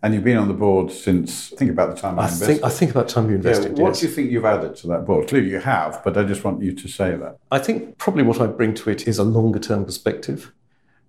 And 0.02 0.14
you've 0.14 0.24
been 0.24 0.38
on 0.38 0.48
the 0.48 0.54
board 0.54 0.90
since 0.90 1.52
I 1.52 1.56
think 1.56 1.70
about 1.70 1.94
the 1.94 2.00
time 2.00 2.18
I, 2.18 2.22
I 2.22 2.24
invested. 2.24 2.46
Think, 2.46 2.64
I 2.64 2.68
think 2.70 2.90
about 2.90 3.08
the 3.08 3.12
time 3.14 3.28
you 3.28 3.36
invested. 3.36 3.76
Yeah, 3.76 3.82
what 3.82 3.90
yes. 3.90 4.00
do 4.00 4.06
you 4.06 4.12
think 4.12 4.30
you've 4.30 4.44
added 4.46 4.74
to 4.76 4.86
that 4.88 5.04
board? 5.04 5.28
Clearly 5.28 5.50
you 5.50 5.60
have, 5.60 6.02
but 6.02 6.16
I 6.16 6.24
just 6.24 6.42
want 6.42 6.62
you 6.62 6.72
to 6.72 6.88
say 6.88 7.16
that. 7.16 7.36
I 7.50 7.58
think 7.58 7.98
probably 7.98 8.22
what 8.22 8.40
I 8.40 8.46
bring 8.46 8.72
to 8.74 8.90
it 8.90 9.06
is 9.06 9.18
a 9.18 9.24
longer 9.24 9.58
term 9.58 9.84
perspective. 9.84 10.52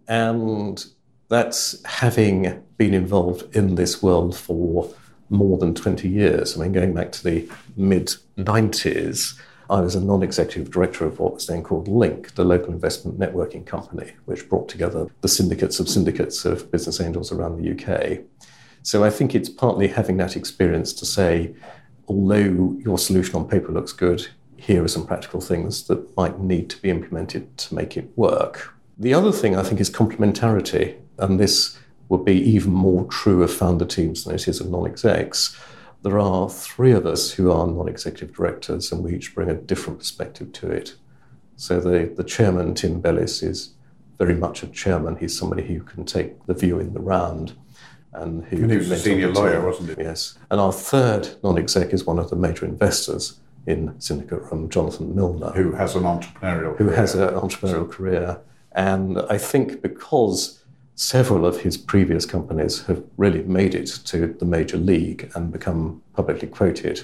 And 0.10 0.86
that's 1.30 1.82
having 1.86 2.62
been 2.76 2.94
involved 2.94 3.56
in 3.56 3.76
this 3.76 4.04
world 4.04 4.36
for 4.38 4.90
more 5.30 5.58
than 5.58 5.74
20 5.74 6.10
years. 6.10 6.58
I 6.58 6.64
mean, 6.64 6.74
going 6.74 6.94
back 6.94 7.14
to 7.14 7.24
the 7.24 7.50
mid 7.78 8.08
90s, 8.38 9.40
I 9.72 9.80
was 9.80 9.96
a 9.96 10.02
non 10.02 10.22
executive 10.22 10.70
director 10.70 11.06
of 11.06 11.20
what 11.20 11.36
was 11.36 11.48
then 11.48 11.64
called 11.64 11.88
LINC, 11.88 12.34
the 12.34 12.44
local 12.44 12.74
investment 12.74 13.18
networking 13.18 13.66
company, 13.66 14.12
which 14.26 14.50
brought 14.50 14.68
together 14.68 15.08
the 15.22 15.30
syndicates 15.30 15.80
of 15.80 15.88
syndicates 15.88 16.44
of 16.44 16.70
business 16.72 17.00
angels 17.00 17.32
around 17.32 17.56
the 17.56 17.72
UK. 17.72 18.20
So 18.84 19.06
I 19.06 19.10
think 19.10 19.34
it's 19.34 19.48
partly 19.48 19.88
having 19.88 20.18
that 20.18 20.36
experience 20.36 20.92
to 20.94 21.06
say, 21.06 21.56
although 22.10 22.76
your 22.80 22.98
solution 22.98 23.36
on 23.38 23.48
paper 23.48 23.72
looks 23.72 23.94
good, 23.94 24.28
here 24.58 24.84
are 24.84 24.90
some 24.90 25.08
practical 25.08 25.40
things 25.40 25.88
that 25.88 26.18
might 26.18 26.40
need 26.40 26.70
to 26.72 26.82
be 26.82 26.90
implemented 26.90 27.58
to 27.60 27.74
make 27.74 27.96
it 27.96 28.10
work. 28.18 28.74
The 28.98 29.14
other 29.14 29.32
thing 29.32 29.56
I 29.56 29.64
think 29.64 29.80
is 29.80 29.90
complementarity, 29.90 30.98
and 31.18 31.40
this 31.40 31.80
would 32.10 32.26
be 32.26 32.36
even 32.36 32.74
more 32.74 33.06
true 33.06 33.42
of 33.42 33.54
founder 33.54 33.86
teams 33.86 34.26
than 34.26 34.36
it 34.36 34.50
is 34.50 34.60
of 34.60 34.70
non 34.70 34.86
execs. 34.86 35.58
There 36.04 36.20
are 36.20 36.50
three 36.50 36.92
of 36.92 37.06
us 37.06 37.32
who 37.32 37.52
are 37.52 37.68
non 37.68 37.88
executive 37.88 38.36
directors, 38.36 38.92
and 38.92 39.04
we 39.04 39.16
each 39.16 39.36
bring 39.36 39.50
a 39.50 39.56
different 39.56 40.00
perspective 40.00 40.52
to 40.54 40.72
it. 40.72 40.96
So 41.56 41.80
the, 41.80 42.12
the 42.16 42.24
chairman, 42.24 42.74
Tim 42.74 43.02
Bellis, 43.02 43.44
is 43.44 43.76
very 44.18 44.34
much 44.36 44.64
a 44.64 44.68
chairman. 44.68 45.18
He's 45.18 45.38
somebody 45.38 45.64
who 45.64 45.82
can 45.82 46.06
take 46.06 46.46
the 46.46 46.54
view 46.54 46.80
in 46.80 46.94
the 46.94 47.00
round 47.00 47.54
and 48.14 48.44
who 48.46 48.58
and 48.58 48.72
he 48.72 48.78
was 48.78 48.92
a 48.92 48.98
senior 48.98 49.32
lawyer, 49.32 49.66
wasn't 49.66 49.98
he? 49.98 50.04
Yes. 50.04 50.38
And 50.50 50.60
our 50.60 50.74
third 50.74 51.30
non-exec 51.44 51.94
is 51.94 52.06
one 52.06 52.20
of 52.20 52.30
the 52.30 52.36
major 52.36 52.66
investors 52.66 53.40
in 53.66 54.00
Syndicate 54.00 54.42
Room, 54.42 54.70
Jonathan 54.70 55.16
Milner, 55.16 55.52
who 55.52 55.74
has 55.74 55.96
an 55.96 56.04
entrepreneurial 56.04 56.78
who 56.78 56.86
career. 56.86 56.96
has 56.96 57.16
an 57.16 57.30
entrepreneurial 57.30 57.90
career, 57.90 58.42
and 58.74 59.20
I 59.30 59.38
think 59.38 59.82
because 59.82 60.61
several 61.02 61.48
of 61.48 61.62
his 61.62 61.78
previous 61.78 62.28
companies 62.28 62.84
have 62.84 63.04
really 63.18 63.42
made 63.42 63.74
it 63.74 63.88
to 63.88 64.28
the 64.38 64.46
major 64.46 64.78
league 64.78 65.32
and 65.34 65.52
become 65.52 66.00
publicly 66.14 66.48
quoted, 66.48 67.02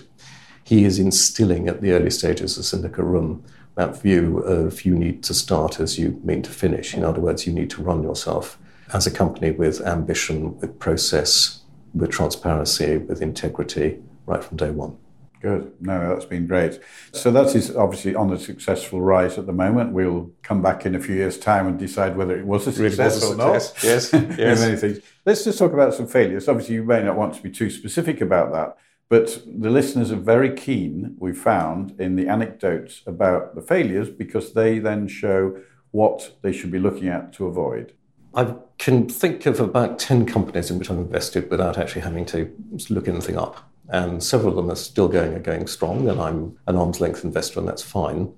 he 0.63 0.86
is 0.86 0.99
instilling 0.99 1.67
at 1.67 1.81
the 1.81 1.91
early 1.91 2.12
stages 2.12 2.60
of 2.60 2.65
Syndicate 2.65 3.03
Room 3.03 3.43
that 3.73 3.99
view 3.99 4.38
of 4.39 4.86
you 4.86 4.93
need 4.93 5.23
to 5.23 5.33
start 5.33 5.79
as 5.79 5.97
you 5.97 6.21
mean 6.23 6.43
to 6.43 6.51
finish. 6.51 6.93
In 6.93 7.03
other 7.03 7.19
words, 7.19 7.47
you 7.47 7.53
need 7.53 7.71
to 7.71 7.81
run 7.81 8.03
yourself 8.03 8.60
as 8.93 9.07
a 9.07 9.12
company 9.12 9.49
with 9.49 9.81
ambition, 9.81 10.60
with 10.60 10.77
process, 10.77 11.62
with 11.95 12.12
transparency, 12.12 12.97
with 12.97 13.23
integrity 13.23 13.97
right 14.27 14.43
from 14.43 14.57
day 14.57 14.69
one. 14.69 14.95
Good. 15.41 15.73
No, 15.80 16.10
that's 16.10 16.26
been 16.26 16.47
great. 16.47 16.80
So 17.12 17.32
that 17.32 17.56
is 17.56 17.76
obviously 17.76 18.15
on 18.15 18.32
a 18.34 18.39
successful 18.39 19.02
rise 19.02 19.38
at 19.38 19.45
the 19.45 19.54
moment. 19.54 19.93
We'll 19.93 20.32
come 20.41 20.62
back 20.62 20.86
in 20.86 20.95
a 20.95 21.00
few 21.00 21.15
years' 21.15 21.38
time 21.38 21.67
and 21.67 21.78
decide 21.78 22.17
whether 22.17 22.38
it 22.38 22.45
was 22.45 22.65
a 22.67 22.71
success 22.71 23.21
really 23.21 23.34
or 23.34 23.38
not. 23.38 23.73
Yes, 23.84 24.12
yes. 24.13 24.60
many 24.60 24.76
things. 24.76 25.00
Let's 25.26 25.43
just 25.43 25.60
talk 25.60 25.73
about 25.73 25.93
some 25.93 26.08
failures. 26.08 26.47
Obviously, 26.47 26.76
you 26.76 26.84
may 26.84 27.04
not 27.04 27.15
want 27.15 27.36
to 27.36 27.43
be 27.43 27.52
too 27.52 27.69
specific 27.69 28.21
about 28.21 28.52
that, 28.54 28.78
but 29.10 29.41
the 29.45 29.69
listeners 29.69 30.12
are 30.12 30.17
very 30.17 30.54
keen, 30.54 31.15
we 31.19 31.34
found, 31.34 32.00
in 32.00 32.15
the 32.15 32.28
anecdotes 32.28 33.02
about 33.06 33.56
the 33.56 33.62
failures 33.62 34.10
because 34.10 34.54
they 34.54 34.80
then 34.80 35.08
show 35.08 35.58
what 35.91 36.32
they 36.41 36.52
should 36.52 36.71
be 36.71 36.80
looking 36.80 37.08
at 37.08 37.32
to 37.34 37.45
avoid. 37.45 37.93
I 38.34 38.56
can 38.78 39.08
think 39.08 39.45
of 39.45 39.60
about 39.60 39.97
10 39.97 40.26
companies 40.26 40.69
in 40.69 40.78
which 40.78 40.91
I've 40.91 40.97
invested 40.97 41.50
without 41.50 41.78
actually 41.78 42.02
having 42.02 42.26
to 42.28 42.54
look 42.89 43.08
anything 43.08 43.38
up. 43.38 43.66
And 43.89 44.21
several 44.21 44.50
of 44.50 44.56
them 44.58 44.71
are 44.71 44.76
still 44.76 45.08
going 45.08 45.34
and 45.34 45.43
going 45.43 45.67
strong, 45.67 46.10
and 46.10 46.19
I'm 46.19 46.58
an 46.67 46.76
arm's 46.76 47.00
length 47.00 47.23
investor, 47.23 47.60
and 47.60 47.67
that's 47.67 47.82
fine. 47.82 48.34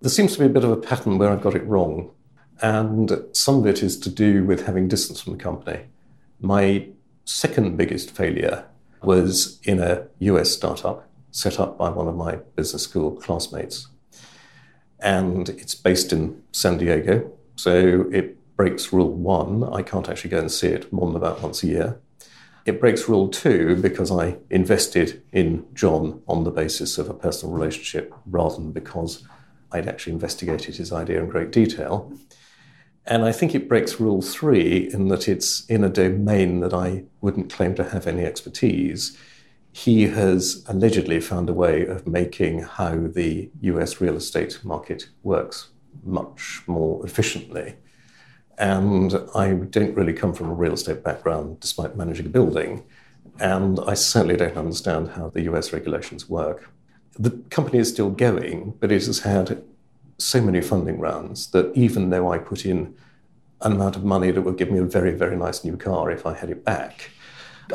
There 0.00 0.10
seems 0.10 0.32
to 0.34 0.40
be 0.40 0.46
a 0.46 0.48
bit 0.48 0.64
of 0.64 0.70
a 0.70 0.76
pattern 0.76 1.18
where 1.18 1.30
I've 1.30 1.42
got 1.42 1.54
it 1.54 1.64
wrong. 1.64 2.10
And 2.62 3.24
some 3.32 3.58
of 3.58 3.66
it 3.66 3.82
is 3.82 3.98
to 4.00 4.10
do 4.10 4.44
with 4.44 4.66
having 4.66 4.88
distance 4.88 5.20
from 5.20 5.34
the 5.34 5.42
company. 5.42 5.84
My 6.40 6.88
second 7.24 7.76
biggest 7.76 8.10
failure 8.10 8.66
was 9.02 9.60
in 9.62 9.80
a 9.80 10.06
US 10.18 10.50
startup 10.50 11.08
set 11.30 11.60
up 11.60 11.78
by 11.78 11.88
one 11.88 12.08
of 12.08 12.16
my 12.16 12.36
business 12.56 12.82
school 12.82 13.12
classmates. 13.12 13.88
And 14.98 15.48
it's 15.48 15.74
based 15.74 16.12
in 16.12 16.42
San 16.52 16.76
Diego. 16.76 17.30
So 17.56 18.06
it 18.12 18.36
breaks 18.56 18.92
rule 18.92 19.12
one. 19.12 19.64
I 19.64 19.82
can't 19.82 20.08
actually 20.08 20.30
go 20.30 20.40
and 20.40 20.52
see 20.52 20.68
it 20.68 20.92
more 20.92 21.06
than 21.06 21.16
about 21.16 21.40
once 21.40 21.62
a 21.62 21.66
year. 21.66 22.00
It 22.70 22.78
breaks 22.78 23.08
rule 23.08 23.26
two 23.26 23.74
because 23.74 24.12
I 24.12 24.36
invested 24.48 25.24
in 25.32 25.66
John 25.74 26.22
on 26.28 26.44
the 26.44 26.52
basis 26.52 26.98
of 26.98 27.10
a 27.10 27.14
personal 27.14 27.52
relationship 27.52 28.14
rather 28.26 28.54
than 28.54 28.70
because 28.70 29.26
I'd 29.72 29.88
actually 29.88 30.12
investigated 30.12 30.76
his 30.76 30.92
idea 30.92 31.18
in 31.18 31.28
great 31.28 31.50
detail. 31.50 32.12
And 33.04 33.24
I 33.24 33.32
think 33.32 33.56
it 33.56 33.68
breaks 33.68 33.98
rule 33.98 34.22
three 34.22 34.88
in 34.94 35.08
that 35.08 35.28
it's 35.28 35.66
in 35.66 35.82
a 35.82 35.88
domain 35.88 36.60
that 36.60 36.72
I 36.72 37.06
wouldn't 37.20 37.52
claim 37.52 37.74
to 37.74 37.90
have 37.90 38.06
any 38.06 38.24
expertise. 38.24 39.18
He 39.72 40.06
has 40.06 40.64
allegedly 40.68 41.20
found 41.20 41.50
a 41.50 41.52
way 41.52 41.84
of 41.84 42.06
making 42.06 42.62
how 42.62 43.08
the 43.08 43.50
US 43.62 44.00
real 44.00 44.14
estate 44.14 44.60
market 44.62 45.08
works 45.24 45.70
much 46.04 46.62
more 46.68 47.04
efficiently 47.04 47.74
And 48.60 49.14
I 49.34 49.54
don't 49.54 49.96
really 49.96 50.12
come 50.12 50.34
from 50.34 50.50
a 50.50 50.54
real 50.54 50.74
estate 50.74 51.02
background 51.02 51.60
despite 51.60 51.96
managing 51.96 52.26
a 52.26 52.28
building. 52.28 52.84
And 53.40 53.80
I 53.86 53.94
certainly 53.94 54.36
don't 54.36 54.56
understand 54.56 55.12
how 55.12 55.30
the 55.30 55.42
US 55.50 55.72
regulations 55.72 56.28
work. 56.28 56.70
The 57.18 57.30
company 57.48 57.78
is 57.78 57.88
still 57.88 58.10
going, 58.10 58.74
but 58.78 58.92
it 58.92 59.06
has 59.06 59.20
had 59.20 59.62
so 60.18 60.42
many 60.42 60.60
funding 60.60 61.00
rounds 61.00 61.50
that 61.52 61.72
even 61.74 62.10
though 62.10 62.30
I 62.30 62.36
put 62.36 62.66
in 62.66 62.94
an 63.62 63.72
amount 63.72 63.96
of 63.96 64.04
money 64.04 64.30
that 64.30 64.42
would 64.42 64.58
give 64.58 64.70
me 64.70 64.78
a 64.78 64.84
very, 64.84 65.12
very 65.12 65.36
nice 65.36 65.64
new 65.64 65.78
car 65.78 66.10
if 66.10 66.26
I 66.26 66.34
had 66.34 66.50
it 66.50 66.62
back, 66.62 67.10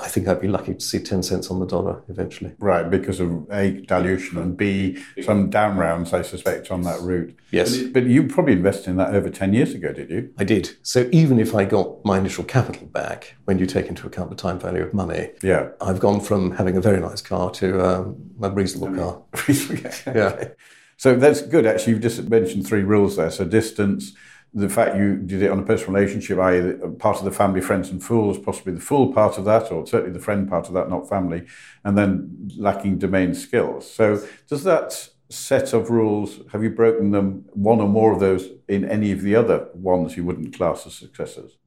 I 0.01 0.07
think 0.07 0.27
I'd 0.27 0.41
be 0.41 0.47
lucky 0.47 0.73
to 0.73 0.79
see 0.79 0.99
10 0.99 1.23
cents 1.23 1.49
on 1.49 1.59
the 1.59 1.65
dollar 1.65 2.03
eventually. 2.09 2.53
Right, 2.59 2.89
because 2.89 3.19
of 3.19 3.47
A, 3.51 3.71
dilution, 3.71 4.37
and 4.37 4.55
B, 4.57 5.03
some 5.23 5.49
down 5.49 5.77
rounds, 5.77 6.13
I 6.13 6.21
suspect, 6.21 6.71
on 6.71 6.81
that 6.83 6.99
route. 7.01 7.37
Yes. 7.51 7.77
But, 7.77 7.93
but 7.93 8.03
you 8.05 8.27
probably 8.27 8.53
invested 8.53 8.89
in 8.91 8.97
that 8.97 9.13
over 9.13 9.29
10 9.29 9.53
years 9.53 9.73
ago, 9.73 9.93
did 9.93 10.09
you? 10.09 10.33
I 10.37 10.43
did. 10.43 10.75
So 10.83 11.09
even 11.11 11.39
if 11.39 11.55
I 11.55 11.65
got 11.65 12.03
my 12.05 12.17
initial 12.17 12.43
capital 12.43 12.87
back, 12.87 13.35
when 13.45 13.59
you 13.59 13.65
take 13.65 13.87
into 13.87 14.05
account 14.07 14.29
the 14.29 14.35
time 14.35 14.59
value 14.59 14.83
of 14.83 14.93
money, 14.93 15.31
Yeah. 15.41 15.69
I've 15.81 15.99
gone 15.99 16.19
from 16.21 16.51
having 16.51 16.77
a 16.77 16.81
very 16.81 16.99
nice 16.99 17.21
car 17.21 17.51
to 17.51 17.85
um, 17.85 18.31
a 18.41 18.49
reasonable 18.49 18.95
car. 18.95 19.21
yeah. 20.15 20.49
So 20.97 21.15
that's 21.15 21.41
good. 21.41 21.65
Actually, 21.65 21.93
you've 21.93 22.01
just 22.01 22.23
mentioned 22.29 22.65
three 22.65 22.83
rules 22.83 23.17
there. 23.17 23.29
So 23.29 23.43
distance, 23.45 24.13
the 24.53 24.69
fact 24.69 24.95
you 24.95 25.17
did 25.17 25.41
it 25.41 25.51
on 25.51 25.59
a 25.59 25.63
personal 25.63 25.93
relationship, 25.93 26.39
i.e., 26.39 26.73
uh, 26.81 26.87
part 26.91 27.17
of 27.17 27.25
the 27.25 27.31
family, 27.31 27.59
friends, 27.59 27.89
and 27.89 28.01
fools, 28.01 28.37
possibly 28.37 28.73
the 28.73 28.81
fool 28.81 29.11
part 29.11 29.37
of 29.37 29.45
that, 29.45 29.71
or 29.71 29.85
certainly 29.85 30.13
the 30.13 30.23
friend 30.23 30.49
part 30.49 30.67
of 30.67 30.73
that, 30.73 30.89
not 30.89 31.09
family, 31.09 31.45
and 31.83 31.97
then 31.97 32.49
lacking 32.57 32.97
domain 32.97 33.33
skills. 33.33 33.89
So 33.89 34.25
does 34.47 34.63
that 34.63 35.09
set 35.29 35.73
of 35.73 35.89
rules 35.89 36.39
have 36.51 36.63
you 36.63 36.69
broken 36.69 37.11
them 37.11 37.45
one 37.53 37.81
or 37.81 37.89
more 37.89 38.13
of 38.13 38.19
those 38.19 38.49
in 38.67 38.85
any 38.85 39.11
of 39.11 39.21
the 39.21 39.35
other 39.35 39.67
ones 39.73 40.15
you 40.15 40.23
wouldn't 40.23 40.55
class 40.55 40.85
as 40.85 40.93
successes? 40.93 41.57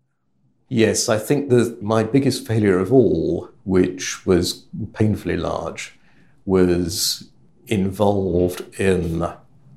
Yes, 0.69 1.09
I 1.09 1.19
think 1.19 1.49
that 1.49 1.83
my 1.83 2.03
biggest 2.03 2.47
failure 2.47 2.79
of 2.79 2.93
all, 2.93 3.49
which 3.65 4.27
was 4.27 4.67
painfully 4.93 5.37
large, 5.37 5.99
was 6.45 7.31
involved 7.67 8.79
in 8.79 9.27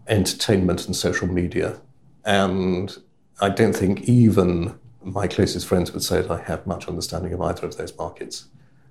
entertainment 0.07 0.85
and 0.85 0.95
social 0.95 1.27
media. 1.27 1.79
And 2.25 2.95
I 3.39 3.49
don't 3.49 3.73
think 3.73 4.01
even 4.01 4.79
my 5.03 5.27
closest 5.27 5.65
friends 5.67 5.91
would 5.91 6.03
say 6.03 6.21
that 6.21 6.31
I 6.31 6.41
have 6.43 6.67
much 6.67 6.87
understanding 6.87 7.33
of 7.33 7.41
either 7.41 7.65
of 7.65 7.77
those 7.77 7.97
markets. 7.97 8.45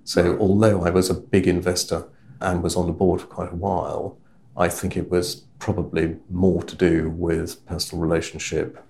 So, 0.04 0.36
although 0.38 0.84
I 0.84 0.90
was 0.90 1.08
a 1.08 1.14
big 1.14 1.46
investor 1.46 2.08
and 2.40 2.62
was 2.62 2.74
on 2.74 2.86
the 2.86 2.92
board 2.92 3.20
for 3.20 3.26
quite 3.26 3.52
a 3.52 3.56
while, 3.56 4.18
I 4.56 4.68
think 4.68 4.96
it 4.96 5.10
was 5.10 5.36
probably 5.58 6.16
more 6.28 6.62
to 6.64 6.74
do 6.74 7.10
with 7.10 7.64
personal 7.66 8.02
relationship 8.02 8.82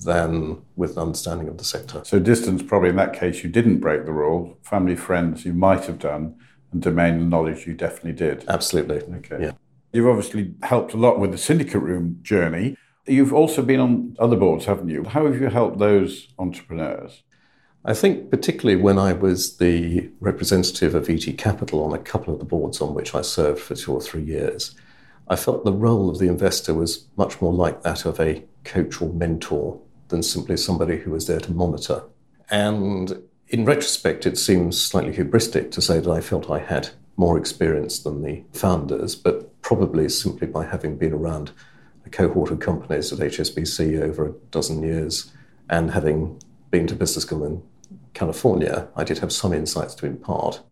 than 0.00 0.62
with 0.76 0.92
an 0.96 0.98
understanding 0.98 1.48
of 1.48 1.56
the 1.56 1.64
sector. 1.64 2.02
So 2.04 2.18
distance, 2.18 2.62
probably 2.62 2.90
in 2.90 2.96
that 2.96 3.14
case, 3.14 3.42
you 3.42 3.48
didn't 3.48 3.78
break 3.78 4.04
the 4.04 4.12
rule. 4.12 4.58
Family, 4.62 4.96
friends, 4.96 5.46
you 5.46 5.54
might 5.54 5.84
have 5.86 5.98
done, 5.98 6.34
and 6.72 6.82
domain 6.82 7.30
knowledge, 7.30 7.66
you 7.66 7.74
definitely 7.74 8.12
did. 8.12 8.44
Absolutely. 8.48 8.98
Okay. 9.16 9.44
Yeah. 9.44 9.52
You've 9.92 10.08
obviously 10.08 10.54
helped 10.62 10.92
a 10.92 10.98
lot 10.98 11.18
with 11.18 11.32
the 11.32 11.38
syndicate 11.38 11.80
room 11.80 12.18
journey. 12.22 12.76
You've 13.06 13.32
also 13.32 13.62
been 13.62 13.80
on 13.80 14.16
other 14.18 14.36
boards, 14.36 14.64
haven't 14.64 14.88
you? 14.88 15.04
How 15.04 15.26
have 15.26 15.40
you 15.40 15.48
helped 15.48 15.78
those 15.78 16.28
entrepreneurs? 16.38 17.22
I 17.84 17.94
think, 17.94 18.30
particularly 18.30 18.80
when 18.80 18.98
I 18.98 19.12
was 19.12 19.58
the 19.58 20.10
representative 20.18 20.94
of 20.94 21.08
ET 21.08 21.38
Capital 21.38 21.84
on 21.84 21.92
a 21.92 22.02
couple 22.02 22.34
of 22.34 22.40
the 22.40 22.44
boards 22.44 22.80
on 22.80 22.94
which 22.94 23.14
I 23.14 23.22
served 23.22 23.60
for 23.60 23.76
two 23.76 23.92
or 23.92 24.00
three 24.00 24.24
years, 24.24 24.74
I 25.28 25.36
felt 25.36 25.64
the 25.64 25.72
role 25.72 26.10
of 26.10 26.18
the 26.18 26.26
investor 26.26 26.74
was 26.74 27.06
much 27.16 27.40
more 27.40 27.52
like 27.52 27.82
that 27.82 28.04
of 28.04 28.18
a 28.18 28.44
coach 28.64 29.00
or 29.00 29.12
mentor 29.12 29.80
than 30.08 30.24
simply 30.24 30.56
somebody 30.56 30.98
who 30.98 31.12
was 31.12 31.28
there 31.28 31.40
to 31.40 31.52
monitor. 31.52 32.02
And 32.50 33.22
in 33.48 33.64
retrospect, 33.64 34.26
it 34.26 34.36
seems 34.36 34.80
slightly 34.80 35.12
hubristic 35.12 35.70
to 35.72 35.80
say 35.80 36.00
that 36.00 36.10
I 36.10 36.20
felt 36.20 36.50
I 36.50 36.58
had 36.58 36.90
more 37.16 37.38
experience 37.38 38.00
than 38.00 38.22
the 38.22 38.42
founders, 38.52 39.14
but 39.14 39.60
probably 39.62 40.08
simply 40.08 40.48
by 40.48 40.64
having 40.64 40.96
been 40.96 41.12
around 41.12 41.52
a 42.06 42.10
cohort 42.10 42.50
of 42.50 42.60
companies 42.60 43.12
at 43.12 43.18
HSBC 43.18 44.00
over 44.00 44.28
a 44.28 44.32
dozen 44.50 44.82
years 44.82 45.32
and 45.68 45.90
having 45.90 46.40
been 46.70 46.86
to 46.86 46.94
business 46.94 47.24
school 47.24 47.44
in 47.44 47.62
California, 48.14 48.88
I 48.96 49.04
did 49.04 49.18
have 49.18 49.32
some 49.32 49.52
insights 49.52 49.94
to 49.96 50.06
impart. 50.06 50.62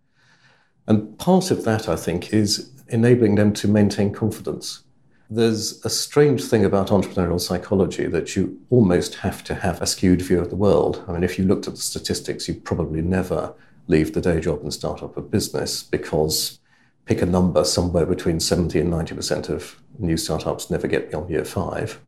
And 0.87 1.19
part 1.19 1.51
of 1.51 1.65
that, 1.65 1.89
I 1.89 1.97
think, 1.97 2.33
is 2.33 2.71
enabling 2.89 3.35
them 3.35 3.53
to 3.55 3.69
maintain 3.69 4.13
confidence. 4.13 4.85
There's 5.31 5.85
a 5.85 5.91
strange 5.91 6.45
thing 6.45 6.65
about 6.65 6.89
entrepreneurial 6.89 7.41
psychology 7.41 8.07
that 8.07 8.37
you 8.37 8.61
almost 8.71 9.17
have 9.17 9.43
to 9.45 9.55
have 9.55 9.81
a 9.81 9.87
skewed 9.87 10.23
view 10.23 10.39
of 10.39 10.51
the 10.51 10.57
world. 10.57 11.03
I 11.09 11.13
mean, 11.13 11.25
if 11.25 11.39
you 11.39 11.45
looked 11.45 11.67
at 11.67 11.75
the 11.75 11.81
statistics, 11.81 12.47
you'd 12.47 12.65
probably 12.65 13.01
never 13.03 13.55
leave 13.89 14.13
the 14.13 14.21
day 14.21 14.41
job 14.41 14.61
and 14.63 14.73
start 14.73 15.03
up 15.03 15.17
a 15.17 15.23
business 15.23 15.83
because 15.83 16.61
pick 17.07 17.23
a 17.23 17.27
number 17.27 17.65
somewhere 17.65 18.07
between 18.07 18.41
70 18.41 18.81
and 18.81 18.93
90% 18.93 19.49
of 19.49 19.81
new 19.99 20.17
startups 20.17 20.71
never 20.71 20.87
get 20.87 21.11
beyond 21.11 21.31
year 21.31 21.45
five. 21.45 22.01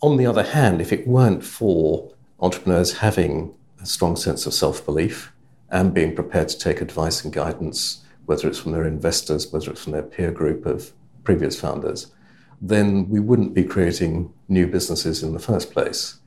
On 0.00 0.16
the 0.16 0.26
other 0.26 0.42
hand, 0.42 0.80
if 0.80 0.92
it 0.92 1.06
weren't 1.06 1.44
for 1.44 2.12
entrepreneurs 2.40 2.98
having 2.98 3.54
a 3.80 3.86
strong 3.86 4.16
sense 4.16 4.46
of 4.46 4.54
self 4.54 4.84
belief 4.84 5.32
and 5.70 5.92
being 5.92 6.14
prepared 6.14 6.48
to 6.48 6.58
take 6.58 6.80
advice 6.80 7.24
and 7.24 7.32
guidance, 7.32 8.04
whether 8.26 8.48
it's 8.48 8.58
from 8.58 8.72
their 8.72 8.86
investors, 8.86 9.52
whether 9.52 9.70
it's 9.70 9.82
from 9.82 9.92
their 9.92 10.02
peer 10.02 10.30
group 10.30 10.66
of 10.66 10.92
previous 11.24 11.60
founders, 11.60 12.12
then 12.60 13.08
we 13.08 13.20
wouldn't 13.20 13.54
be 13.54 13.64
creating 13.64 14.32
new 14.48 14.66
businesses 14.66 15.22
in 15.22 15.32
the 15.32 15.38
first 15.38 15.72
place. 15.72 16.18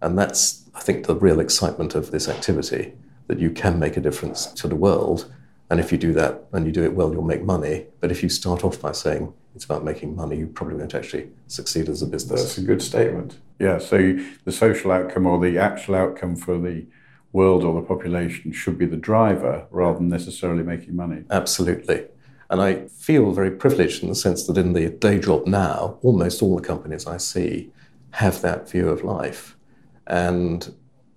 And 0.00 0.18
that's, 0.18 0.64
I 0.74 0.80
think, 0.80 1.06
the 1.06 1.16
real 1.16 1.40
excitement 1.40 1.94
of 1.94 2.10
this 2.10 2.28
activity 2.28 2.92
that 3.26 3.38
you 3.38 3.50
can 3.50 3.78
make 3.78 3.96
a 3.96 4.00
difference 4.00 4.46
to 4.46 4.68
the 4.68 4.76
world. 4.76 5.32
And 5.70 5.80
if 5.80 5.92
you 5.92 5.98
do 5.98 6.12
that 6.14 6.44
and 6.52 6.66
you 6.66 6.72
do 6.72 6.84
it 6.84 6.94
well, 6.94 7.12
you'll 7.12 7.22
make 7.22 7.42
money. 7.42 7.86
But 8.00 8.10
if 8.10 8.22
you 8.22 8.28
start 8.28 8.64
off 8.64 8.80
by 8.80 8.92
saying 8.92 9.32
it's 9.54 9.64
about 9.64 9.84
making 9.84 10.16
money, 10.16 10.38
you 10.38 10.46
probably 10.46 10.76
won't 10.76 10.94
actually 10.94 11.28
succeed 11.46 11.88
as 11.88 12.00
a 12.00 12.06
business. 12.06 12.42
That's 12.42 12.58
a 12.58 12.62
good 12.62 12.80
statement. 12.80 13.38
Yeah, 13.58 13.78
so 13.78 14.18
the 14.44 14.52
social 14.52 14.92
outcome 14.92 15.26
or 15.26 15.38
the 15.38 15.58
actual 15.58 15.96
outcome 15.96 16.36
for 16.36 16.58
the 16.58 16.86
world 17.32 17.64
or 17.64 17.78
the 17.78 17.86
population 17.86 18.52
should 18.52 18.78
be 18.78 18.86
the 18.86 18.96
driver 18.96 19.66
rather 19.70 19.98
than 19.98 20.08
necessarily 20.08 20.62
making 20.62 20.96
money. 20.96 21.24
Absolutely. 21.30 22.06
And 22.50 22.62
I 22.62 22.86
feel 22.88 23.32
very 23.32 23.50
privileged 23.50 24.02
in 24.02 24.08
the 24.08 24.14
sense 24.14 24.46
that 24.46 24.56
in 24.56 24.72
the 24.72 24.88
day 24.88 25.18
job 25.18 25.46
now, 25.46 25.98
almost 26.02 26.40
all 26.40 26.56
the 26.56 26.62
companies 26.62 27.06
I 27.06 27.18
see 27.18 27.70
have 28.12 28.40
that 28.40 28.70
view 28.70 28.88
of 28.88 29.04
life. 29.04 29.54
And 30.06 30.74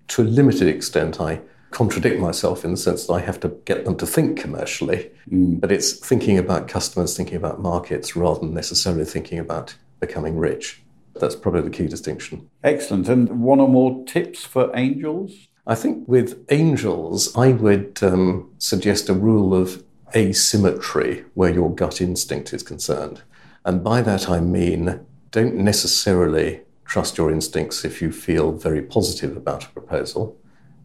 to 0.08 0.22
a 0.22 0.24
limited 0.24 0.68
extent, 0.68 1.20
I 1.20 1.40
contradict 1.72 2.20
myself 2.20 2.64
in 2.64 2.70
the 2.70 2.76
sense 2.76 3.06
that 3.06 3.12
I 3.12 3.20
have 3.20 3.40
to 3.40 3.48
get 3.64 3.84
them 3.84 3.96
to 3.96 4.06
think 4.06 4.38
commercially, 4.38 5.10
mm. 5.28 5.60
but 5.60 5.72
it's 5.72 5.92
thinking 5.92 6.38
about 6.38 6.68
customers, 6.68 7.16
thinking 7.16 7.36
about 7.36 7.60
markets, 7.60 8.14
rather 8.14 8.40
than 8.40 8.54
necessarily 8.54 9.04
thinking 9.04 9.38
about 9.38 9.74
becoming 9.98 10.36
rich. 10.36 10.82
That's 11.14 11.34
probably 11.34 11.62
the 11.62 11.70
key 11.70 11.88
distinction. 11.88 12.48
Excellent. 12.62 13.08
And 13.08 13.42
one 13.42 13.60
or 13.60 13.68
more 13.68 14.04
tips 14.04 14.44
for 14.44 14.70
angels? 14.76 15.48
I 15.66 15.74
think 15.74 16.06
with 16.08 16.44
angels, 16.50 17.36
I 17.36 17.52
would 17.52 17.98
um, 18.02 18.50
suggest 18.58 19.08
a 19.08 19.14
rule 19.14 19.54
of 19.54 19.82
asymmetry 20.14 21.24
where 21.34 21.52
your 21.52 21.74
gut 21.74 22.00
instinct 22.00 22.52
is 22.52 22.62
concerned. 22.62 23.22
And 23.64 23.82
by 23.82 24.02
that 24.02 24.28
I 24.28 24.40
mean 24.40 25.00
don't 25.30 25.54
necessarily 25.56 26.60
trust 26.84 27.16
your 27.16 27.30
instincts 27.30 27.84
if 27.84 28.02
you 28.02 28.12
feel 28.12 28.52
very 28.52 28.82
positive 28.82 29.36
about 29.36 29.64
a 29.64 29.68
proposal. 29.68 30.36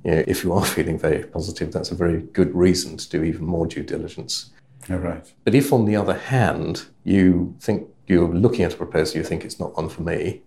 You 0.04 0.12
know, 0.12 0.24
if 0.28 0.44
you 0.44 0.54
are 0.54 0.66
feeling 0.76 0.98
very 0.98 1.24
positive, 1.24 1.72
that's 1.72 1.92
a 1.92 1.96
very 1.96 2.22
good 2.22 2.54
reason 2.56 2.98
to 2.98 3.10
do 3.10 3.24
even 3.24 3.46
more 3.46 3.68
due 3.68 3.84
diligence. 3.84 4.52
All 4.90 4.98
right. 4.98 5.32
But 5.44 5.54
if, 5.54 5.74
on 5.74 5.86
the 5.86 5.96
other 5.96 6.14
hand, 6.18 6.86
you 7.04 7.56
think 7.60 7.88
you're 8.08 8.34
looking 8.34 8.64
at 8.64 8.74
a 8.74 8.78
proposal, 8.78 9.18
you 9.18 9.24
think 9.24 9.44
it's 9.44 9.60
not 9.60 9.76
one 9.76 9.90
for 9.90 10.02
me, 10.02 10.42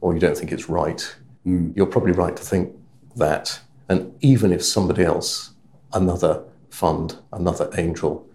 or 0.00 0.14
you 0.14 0.20
don't 0.20 0.36
think 0.36 0.52
it's 0.52 0.68
right, 0.68 1.16
mm. 1.46 1.76
you're 1.76 1.86
probably 1.86 2.12
right 2.12 2.36
to 2.36 2.42
think 2.42 2.74
that. 3.16 3.60
And 3.88 4.14
even 4.20 4.52
if 4.52 4.64
somebody 4.64 5.04
else, 5.04 5.54
another 5.92 6.44
fund, 6.70 7.16
another 7.32 7.70
angel, 7.76 8.26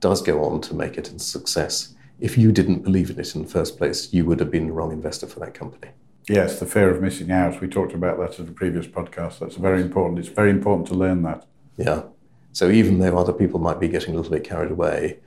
does 0.00 0.20
go 0.20 0.44
on 0.44 0.60
to 0.62 0.74
make 0.74 0.98
it 0.98 1.10
a 1.10 1.18
success, 1.18 1.94
if 2.20 2.36
you 2.36 2.52
didn't 2.52 2.82
believe 2.82 3.10
in 3.10 3.18
it 3.18 3.34
in 3.34 3.42
the 3.42 3.48
first 3.48 3.78
place, 3.78 4.12
you 4.12 4.24
would 4.26 4.40
have 4.40 4.50
been 4.50 4.66
the 4.66 4.72
wrong 4.72 4.92
investor 4.92 5.26
for 5.26 5.40
that 5.40 5.54
company. 5.54 5.88
Yes, 6.28 6.58
the 6.58 6.66
fear 6.66 6.90
of 6.90 7.02
missing 7.02 7.30
out. 7.30 7.60
We 7.60 7.68
talked 7.68 7.92
about 7.92 8.18
that 8.18 8.38
in 8.38 8.46
the 8.46 8.52
previous 8.52 8.86
podcast. 8.86 9.40
That's 9.40 9.56
very 9.56 9.82
important. 9.82 10.18
It's 10.18 10.28
very 10.28 10.50
important 10.50 10.88
to 10.88 10.94
learn 10.94 11.22
that. 11.22 11.46
Yeah. 11.76 12.04
So 12.52 12.70
even 12.70 12.98
though 12.98 13.18
other 13.18 13.32
people 13.32 13.60
might 13.60 13.80
be 13.80 13.88
getting 13.88 14.14
a 14.14 14.16
little 14.16 14.32
bit 14.32 14.44
carried 14.44 14.70
away, 14.70 15.18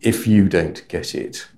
if 0.00 0.26
you 0.26 0.48
don't 0.48 0.86
get 0.88 1.14
it, 1.14 1.48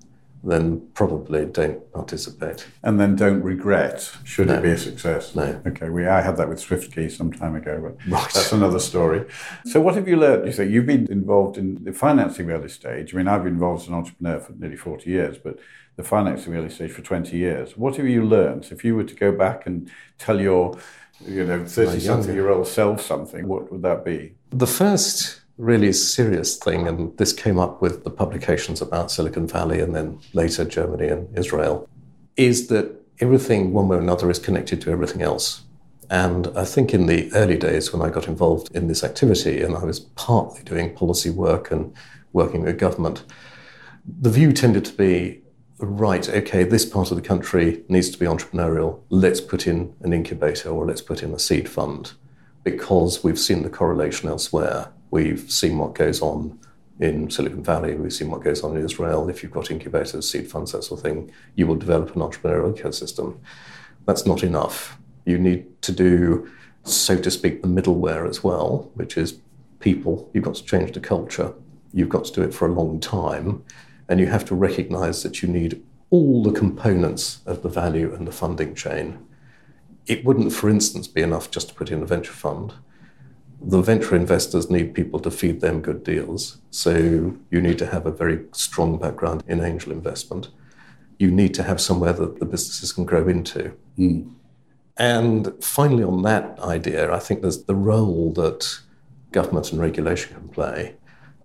then 0.43 0.87
probably 0.93 1.45
don't 1.45 1.91
participate. 1.91 2.67
And 2.81 2.99
then 2.99 3.15
don't 3.15 3.41
regret 3.41 4.11
should 4.23 4.47
no. 4.47 4.55
it 4.55 4.61
be 4.63 4.69
a 4.69 4.77
success. 4.77 5.35
No. 5.35 5.61
Okay, 5.67 5.89
we 5.89 6.07
I 6.07 6.21
had 6.21 6.37
that 6.37 6.47
with 6.47 6.59
SwiftKey 6.59 7.11
some 7.11 7.33
time 7.33 7.55
ago, 7.55 7.79
but 7.81 8.11
right. 8.11 8.33
that's 8.33 8.51
another 8.51 8.79
story. 8.79 9.25
So 9.65 9.81
what 9.81 9.95
have 9.95 10.07
you 10.07 10.15
learned? 10.15 10.45
You 10.45 10.53
say 10.53 10.67
you've 10.67 10.85
been 10.85 11.07
involved 11.11 11.57
in 11.57 11.83
the 11.83 11.91
financing 11.91 12.49
early 12.49 12.69
stage. 12.69 13.13
I 13.13 13.17
mean, 13.17 13.27
I've 13.27 13.43
been 13.43 13.53
involved 13.53 13.83
as 13.83 13.87
an 13.89 13.95
entrepreneur 13.95 14.39
for 14.39 14.53
nearly 14.53 14.77
40 14.77 15.09
years, 15.09 15.37
but 15.37 15.59
the 15.97 16.03
financing 16.03 16.55
early 16.55 16.69
stage 16.69 16.91
for 16.91 17.01
20 17.01 17.35
years. 17.35 17.75
What 17.75 17.97
have 17.97 18.07
you 18.07 18.23
learned? 18.23 18.67
If 18.71 18.85
you 18.85 18.95
were 18.95 19.03
to 19.03 19.15
go 19.15 19.31
back 19.31 19.65
and 19.65 19.91
tell 20.17 20.39
your 20.39 20.77
you 21.25 21.43
know, 21.43 21.65
30 21.65 21.99
something 21.99 22.33
year 22.33 22.49
old 22.49 22.67
self 22.67 23.01
something, 23.01 23.47
what 23.47 23.71
would 23.71 23.81
that 23.81 24.05
be? 24.05 24.35
The 24.51 24.67
first 24.67 25.41
really 25.57 25.91
serious 25.91 26.55
thing, 26.55 26.87
and 26.87 27.17
this 27.17 27.33
came 27.33 27.57
up 27.57 27.81
with 27.81 28.03
the 28.03 28.11
publications 28.11 28.79
about 28.79 29.09
Silicon 29.09 29.47
Valley 29.47 29.79
and 29.81 29.95
then 29.95 30.19
later 30.33 30.63
Germany 30.63 31.07
and 31.07 31.35
Israel, 31.35 31.89
is 32.35 32.67
that 32.67 32.95
everything, 33.19 33.73
one 33.73 33.87
way 33.87 33.97
or 33.97 34.01
another, 34.01 34.29
is 34.29 34.37
connected 34.37 34.79
to 34.81 34.91
everything 34.91 35.23
else. 35.23 35.63
And 36.11 36.47
I 36.55 36.63
think 36.63 36.93
in 36.93 37.07
the 37.07 37.33
early 37.33 37.57
days 37.57 37.91
when 37.91 38.07
I 38.07 38.13
got 38.13 38.27
involved 38.27 38.73
in 38.75 38.87
this 38.87 39.03
activity, 39.03 39.63
and 39.63 39.75
I 39.75 39.83
was 39.83 39.99
partly 39.99 40.61
doing 40.63 40.93
policy 40.93 41.31
work 41.31 41.71
and 41.71 41.91
working 42.33 42.61
with 42.61 42.77
government, 42.77 43.23
the 44.21 44.29
view 44.29 44.53
tended 44.53 44.85
to 44.85 44.93
be 44.93 45.41
right, 45.79 46.27
okay, 46.27 46.63
this 46.63 46.85
part 46.85 47.11
of 47.11 47.17
the 47.17 47.27
country 47.27 47.83
needs 47.87 48.09
to 48.09 48.17
be 48.17 48.25
entrepreneurial. 48.25 49.01
Let's 49.09 49.41
put 49.41 49.67
in 49.67 49.95
an 50.01 50.13
incubator 50.13 50.69
or 50.69 50.85
let's 50.85 51.01
put 51.01 51.23
in 51.23 51.33
a 51.33 51.39
seed 51.39 51.69
fund 51.69 52.13
because 52.63 53.23
we've 53.23 53.39
seen 53.39 53.63
the 53.63 53.69
correlation 53.69 54.27
elsewhere. 54.27 54.91
We've 55.11 55.49
seen 55.51 55.77
what 55.77 55.95
goes 55.95 56.21
on 56.21 56.59
in 56.99 57.29
Silicon 57.29 57.63
Valley, 57.63 57.95
we've 57.95 58.13
seen 58.13 58.31
what 58.31 58.43
goes 58.43 58.63
on 58.63 58.75
in 58.75 58.83
Israel. 58.83 59.29
If 59.29 59.43
you've 59.43 59.51
got 59.51 59.69
incubators, 59.69 60.29
seed 60.29 60.49
funds, 60.49 60.71
that 60.71 60.83
sort 60.83 60.99
of 60.99 61.03
thing, 61.03 61.31
you 61.55 61.67
will 61.67 61.75
develop 61.75 62.15
an 62.15 62.21
entrepreneurial 62.21 62.75
ecosystem. 62.75 63.37
That's 64.05 64.25
not 64.25 64.43
enough. 64.43 64.97
You 65.25 65.37
need 65.37 65.81
to 65.83 65.91
do, 65.91 66.49
so 66.83 67.17
to 67.19 67.29
speak, 67.29 67.61
the 67.61 67.67
middleware 67.67 68.27
as 68.27 68.43
well, 68.43 68.89
which 68.95 69.15
is 69.15 69.39
people. 69.79 70.29
You've 70.33 70.45
got 70.45 70.55
to 70.55 70.63
change 70.63 70.93
the 70.93 70.99
culture. 70.99 71.53
You've 71.93 72.09
got 72.09 72.25
to 72.25 72.33
do 72.33 72.41
it 72.41 72.53
for 72.53 72.67
a 72.67 72.73
long 72.73 72.99
time. 72.99 73.63
And 74.09 74.19
you 74.19 74.27
have 74.27 74.45
to 74.45 74.55
recognize 74.55 75.23
that 75.23 75.41
you 75.41 75.49
need 75.49 75.83
all 76.09 76.43
the 76.43 76.57
components 76.57 77.41
of 77.45 77.61
the 77.63 77.69
value 77.69 78.13
and 78.13 78.27
the 78.27 78.31
funding 78.31 78.73
chain. 78.73 79.19
It 80.05 80.23
wouldn't, 80.23 80.53
for 80.53 80.69
instance, 80.69 81.07
be 81.07 81.21
enough 81.21 81.51
just 81.51 81.69
to 81.69 81.75
put 81.75 81.91
in 81.91 82.01
a 82.01 82.05
venture 82.05 82.31
fund. 82.31 82.73
The 83.61 83.81
venture 83.81 84.15
investors 84.15 84.69
need 84.69 84.93
people 84.93 85.19
to 85.19 85.31
feed 85.31 85.59
them 85.59 85.81
good 85.81 86.03
deals. 86.03 86.59
So 86.71 87.35
you 87.49 87.61
need 87.61 87.77
to 87.79 87.87
have 87.87 88.05
a 88.05 88.11
very 88.11 88.45
strong 88.53 88.97
background 88.97 89.43
in 89.47 89.59
angel 89.59 89.91
investment. 89.91 90.49
You 91.19 91.31
need 91.31 91.53
to 91.55 91.63
have 91.63 91.81
somewhere 91.81 92.13
that 92.13 92.39
the 92.39 92.45
businesses 92.45 92.93
can 92.93 93.03
grow 93.03 93.27
into. 93.27 93.75
Mm. 93.97 94.31
And 94.95 95.53
finally, 95.63 96.03
on 96.03 96.21
that 96.23 96.59
idea, 96.59 97.11
I 97.11 97.19
think 97.19 97.41
there's 97.41 97.63
the 97.63 97.75
role 97.75 98.31
that 98.33 98.79
government 99.31 99.71
and 99.71 99.81
regulation 99.81 100.35
can 100.35 100.47
play. 100.49 100.95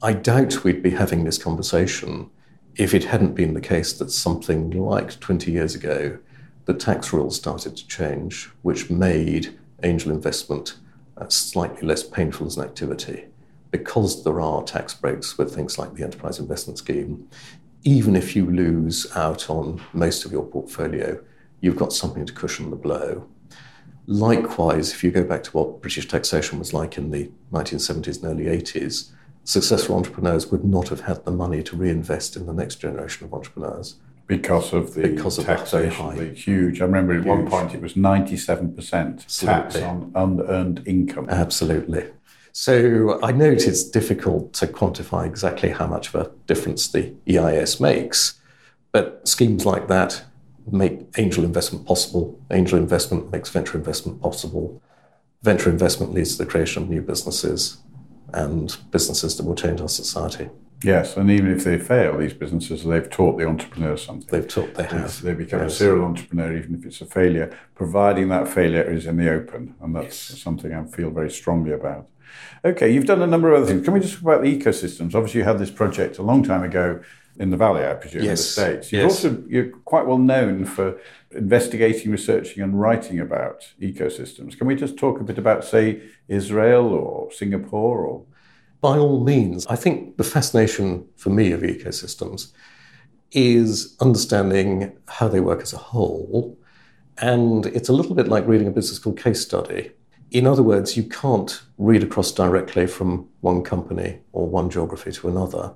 I 0.02 0.12
doubt 0.12 0.64
we'd 0.64 0.82
be 0.82 0.90
having 0.90 1.24
this 1.24 1.38
conversation 1.38 2.30
if 2.76 2.94
it 2.94 3.04
hadn't 3.04 3.34
been 3.34 3.54
the 3.54 3.60
case 3.60 3.92
that 3.94 4.10
something 4.10 4.70
like 4.70 5.20
20 5.20 5.50
years 5.50 5.74
ago, 5.74 6.18
the 6.64 6.74
tax 6.74 7.12
rules 7.12 7.36
started 7.36 7.76
to 7.76 7.86
change, 7.86 8.50
which 8.62 8.90
made 8.90 9.58
angel 9.82 10.12
investment 10.12 10.76
uh, 11.18 11.28
slightly 11.28 11.86
less 11.86 12.02
painful 12.02 12.46
as 12.46 12.56
an 12.56 12.64
activity. 12.64 13.26
Because 13.70 14.24
there 14.24 14.40
are 14.40 14.62
tax 14.62 14.94
breaks 14.94 15.36
with 15.36 15.54
things 15.54 15.78
like 15.78 15.94
the 15.94 16.04
Enterprise 16.04 16.38
Investment 16.38 16.78
Scheme, 16.78 17.28
even 17.84 18.14
if 18.14 18.36
you 18.36 18.46
lose 18.46 19.06
out 19.16 19.50
on 19.50 19.82
most 19.92 20.24
of 20.24 20.32
your 20.32 20.44
portfolio, 20.44 21.20
you've 21.60 21.76
got 21.76 21.92
something 21.92 22.24
to 22.24 22.32
cushion 22.32 22.70
the 22.70 22.76
blow. 22.76 23.26
Likewise, 24.06 24.92
if 24.92 25.02
you 25.02 25.10
go 25.10 25.24
back 25.24 25.42
to 25.44 25.50
what 25.52 25.80
British 25.80 26.08
taxation 26.08 26.58
was 26.58 26.72
like 26.72 26.96
in 26.96 27.10
the 27.10 27.30
1970s 27.52 28.22
and 28.22 28.26
early 28.26 28.44
80s, 28.44 29.10
successful 29.44 29.96
entrepreneurs 29.96 30.50
would 30.50 30.64
not 30.64 30.88
have 30.88 31.02
had 31.02 31.24
the 31.24 31.30
money 31.30 31.62
to 31.62 31.76
reinvest 31.76 32.36
in 32.36 32.46
the 32.46 32.52
next 32.52 32.76
generation 32.76 33.26
of 33.26 33.34
entrepreneurs. 33.34 33.96
Because 34.26 34.72
of 34.72 34.94
the 34.94 35.02
because 35.02 35.38
of 35.38 35.46
taxation, 35.46 36.16
the 36.16 36.32
huge. 36.32 36.80
I 36.80 36.84
remember 36.84 37.18
at 37.18 37.24
one 37.24 37.48
point 37.48 37.74
it 37.74 37.82
was 37.82 37.94
97% 37.94 39.44
tax 39.44 39.76
on 39.76 40.12
unearned 40.14 40.82
income. 40.86 41.28
Absolutely. 41.28 42.06
So 42.52 43.18
I 43.22 43.32
note 43.32 43.66
it's 43.66 43.82
difficult 43.82 44.52
to 44.54 44.66
quantify 44.66 45.26
exactly 45.26 45.70
how 45.70 45.86
much 45.86 46.08
of 46.08 46.14
a 46.14 46.30
difference 46.46 46.86
the 46.88 47.14
EIS 47.28 47.80
makes, 47.80 48.40
but 48.92 49.26
schemes 49.26 49.66
like 49.66 49.88
that 49.88 50.24
make 50.70 51.00
angel 51.18 51.44
investment 51.44 51.86
possible. 51.86 52.40
Angel 52.50 52.78
investment 52.78 53.32
makes 53.32 53.50
venture 53.50 53.76
investment 53.76 54.22
possible. 54.22 54.80
Venture 55.42 55.70
investment 55.70 56.14
leads 56.14 56.36
to 56.36 56.44
the 56.44 56.50
creation 56.50 56.84
of 56.84 56.88
new 56.88 57.02
businesses 57.02 57.78
and 58.32 58.76
businesses 58.90 59.36
that 59.36 59.44
will 59.44 59.54
change 59.54 59.80
our 59.80 59.88
society. 59.88 60.48
Yes, 60.84 61.16
and 61.16 61.30
even 61.30 61.52
if 61.52 61.62
they 61.62 61.78
fail, 61.78 62.18
these 62.18 62.34
businesses, 62.34 62.84
they've 62.84 63.08
taught 63.08 63.38
the 63.38 63.46
entrepreneurs 63.46 64.04
something. 64.04 64.26
They've 64.28 64.48
taught 64.48 64.74
they 64.74 64.84
have. 64.84 65.22
They 65.22 65.34
become 65.34 65.60
yes. 65.60 65.74
a 65.74 65.76
serial 65.76 66.04
entrepreneur, 66.04 66.56
even 66.56 66.74
if 66.74 66.84
it's 66.84 67.00
a 67.00 67.06
failure, 67.06 67.56
providing 67.74 68.28
that 68.30 68.48
failure 68.48 68.82
is 68.82 69.06
in 69.06 69.16
the 69.16 69.30
open. 69.30 69.76
And 69.80 69.94
that's 69.94 70.30
yes. 70.30 70.40
something 70.40 70.72
I 70.72 70.84
feel 70.84 71.10
very 71.10 71.30
strongly 71.30 71.72
about. 71.72 72.08
Okay, 72.64 72.92
you've 72.92 73.06
done 73.06 73.22
a 73.22 73.26
number 73.26 73.52
of 73.52 73.62
other 73.62 73.66
things. 73.66 73.84
Can 73.84 73.94
we 73.94 74.00
just 74.00 74.14
talk 74.14 74.22
about 74.22 74.42
the 74.42 74.58
ecosystems? 74.58 75.14
Obviously, 75.14 75.40
you 75.40 75.44
had 75.44 75.58
this 75.58 75.70
project 75.70 76.18
a 76.18 76.22
long 76.22 76.42
time 76.42 76.64
ago 76.64 77.00
in 77.38 77.50
the 77.50 77.56
Valley, 77.56 77.84
I 77.86 77.94
presume, 77.94 78.24
yes. 78.24 78.28
in 78.56 78.64
the 78.64 78.72
States. 78.76 78.92
You're 78.92 79.02
yes. 79.02 79.24
also 79.24 79.42
you're 79.48 79.70
quite 79.84 80.06
well 80.06 80.18
known 80.18 80.64
for 80.64 81.00
investigating, 81.30 82.10
researching, 82.10 82.62
and 82.62 82.78
writing 82.78 83.20
about 83.20 83.72
ecosystems. 83.80 84.56
Can 84.56 84.66
we 84.66 84.74
just 84.74 84.96
talk 84.96 85.20
a 85.20 85.24
bit 85.24 85.38
about, 85.38 85.64
say, 85.64 86.02
Israel 86.28 86.86
or 86.92 87.32
Singapore 87.32 88.06
or? 88.06 88.24
By 88.80 88.98
all 88.98 89.22
means, 89.22 89.66
I 89.66 89.76
think 89.76 90.16
the 90.16 90.24
fascination 90.24 91.06
for 91.16 91.30
me 91.30 91.52
of 91.52 91.62
ecosystems 91.62 92.52
is 93.30 93.96
understanding 94.00 94.92
how 95.08 95.28
they 95.28 95.40
work 95.40 95.62
as 95.62 95.72
a 95.72 95.78
whole. 95.78 96.58
And 97.18 97.66
it's 97.66 97.88
a 97.88 97.92
little 97.92 98.14
bit 98.14 98.28
like 98.28 98.46
reading 98.46 98.66
a 98.66 98.72
business 98.72 98.96
school 98.96 99.12
case 99.12 99.40
study. 99.40 99.92
In 100.32 100.46
other 100.46 100.62
words, 100.62 100.96
you 100.96 101.04
can't 101.04 101.62
read 101.78 102.02
across 102.02 102.32
directly 102.32 102.86
from 102.86 103.28
one 103.40 103.62
company 103.62 104.18
or 104.32 104.48
one 104.48 104.70
geography 104.70 105.12
to 105.12 105.28
another. 105.28 105.74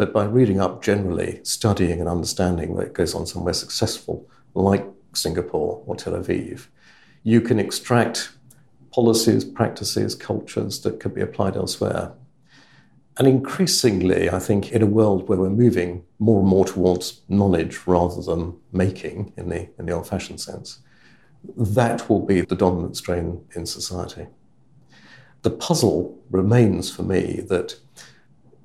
But 0.00 0.14
by 0.14 0.24
reading 0.24 0.62
up 0.62 0.82
generally, 0.82 1.40
studying 1.42 2.00
and 2.00 2.08
understanding 2.08 2.74
what 2.74 2.94
goes 2.94 3.14
on 3.14 3.26
somewhere 3.26 3.52
successful, 3.52 4.26
like 4.54 4.86
Singapore 5.12 5.82
or 5.84 5.94
Tel 5.94 6.14
Aviv, 6.14 6.68
you 7.22 7.42
can 7.42 7.58
extract 7.58 8.32
policies, 8.94 9.44
practices, 9.44 10.14
cultures 10.14 10.80
that 10.80 11.00
could 11.00 11.12
be 11.12 11.20
applied 11.20 11.54
elsewhere. 11.54 12.14
And 13.18 13.28
increasingly, 13.28 14.30
I 14.30 14.38
think 14.38 14.72
in 14.72 14.80
a 14.80 14.86
world 14.86 15.28
where 15.28 15.38
we're 15.38 15.50
moving 15.50 16.02
more 16.18 16.40
and 16.40 16.48
more 16.48 16.64
towards 16.64 17.20
knowledge 17.28 17.86
rather 17.86 18.22
than 18.22 18.56
making 18.72 19.34
in 19.36 19.50
the, 19.50 19.68
in 19.78 19.84
the 19.84 19.92
old 19.92 20.08
fashioned 20.08 20.40
sense, 20.40 20.78
that 21.54 22.08
will 22.08 22.24
be 22.24 22.40
the 22.40 22.56
dominant 22.56 22.96
strain 22.96 23.44
in 23.54 23.66
society. 23.66 24.28
The 25.42 25.50
puzzle 25.50 26.18
remains 26.30 26.90
for 26.90 27.02
me 27.02 27.42
that 27.48 27.76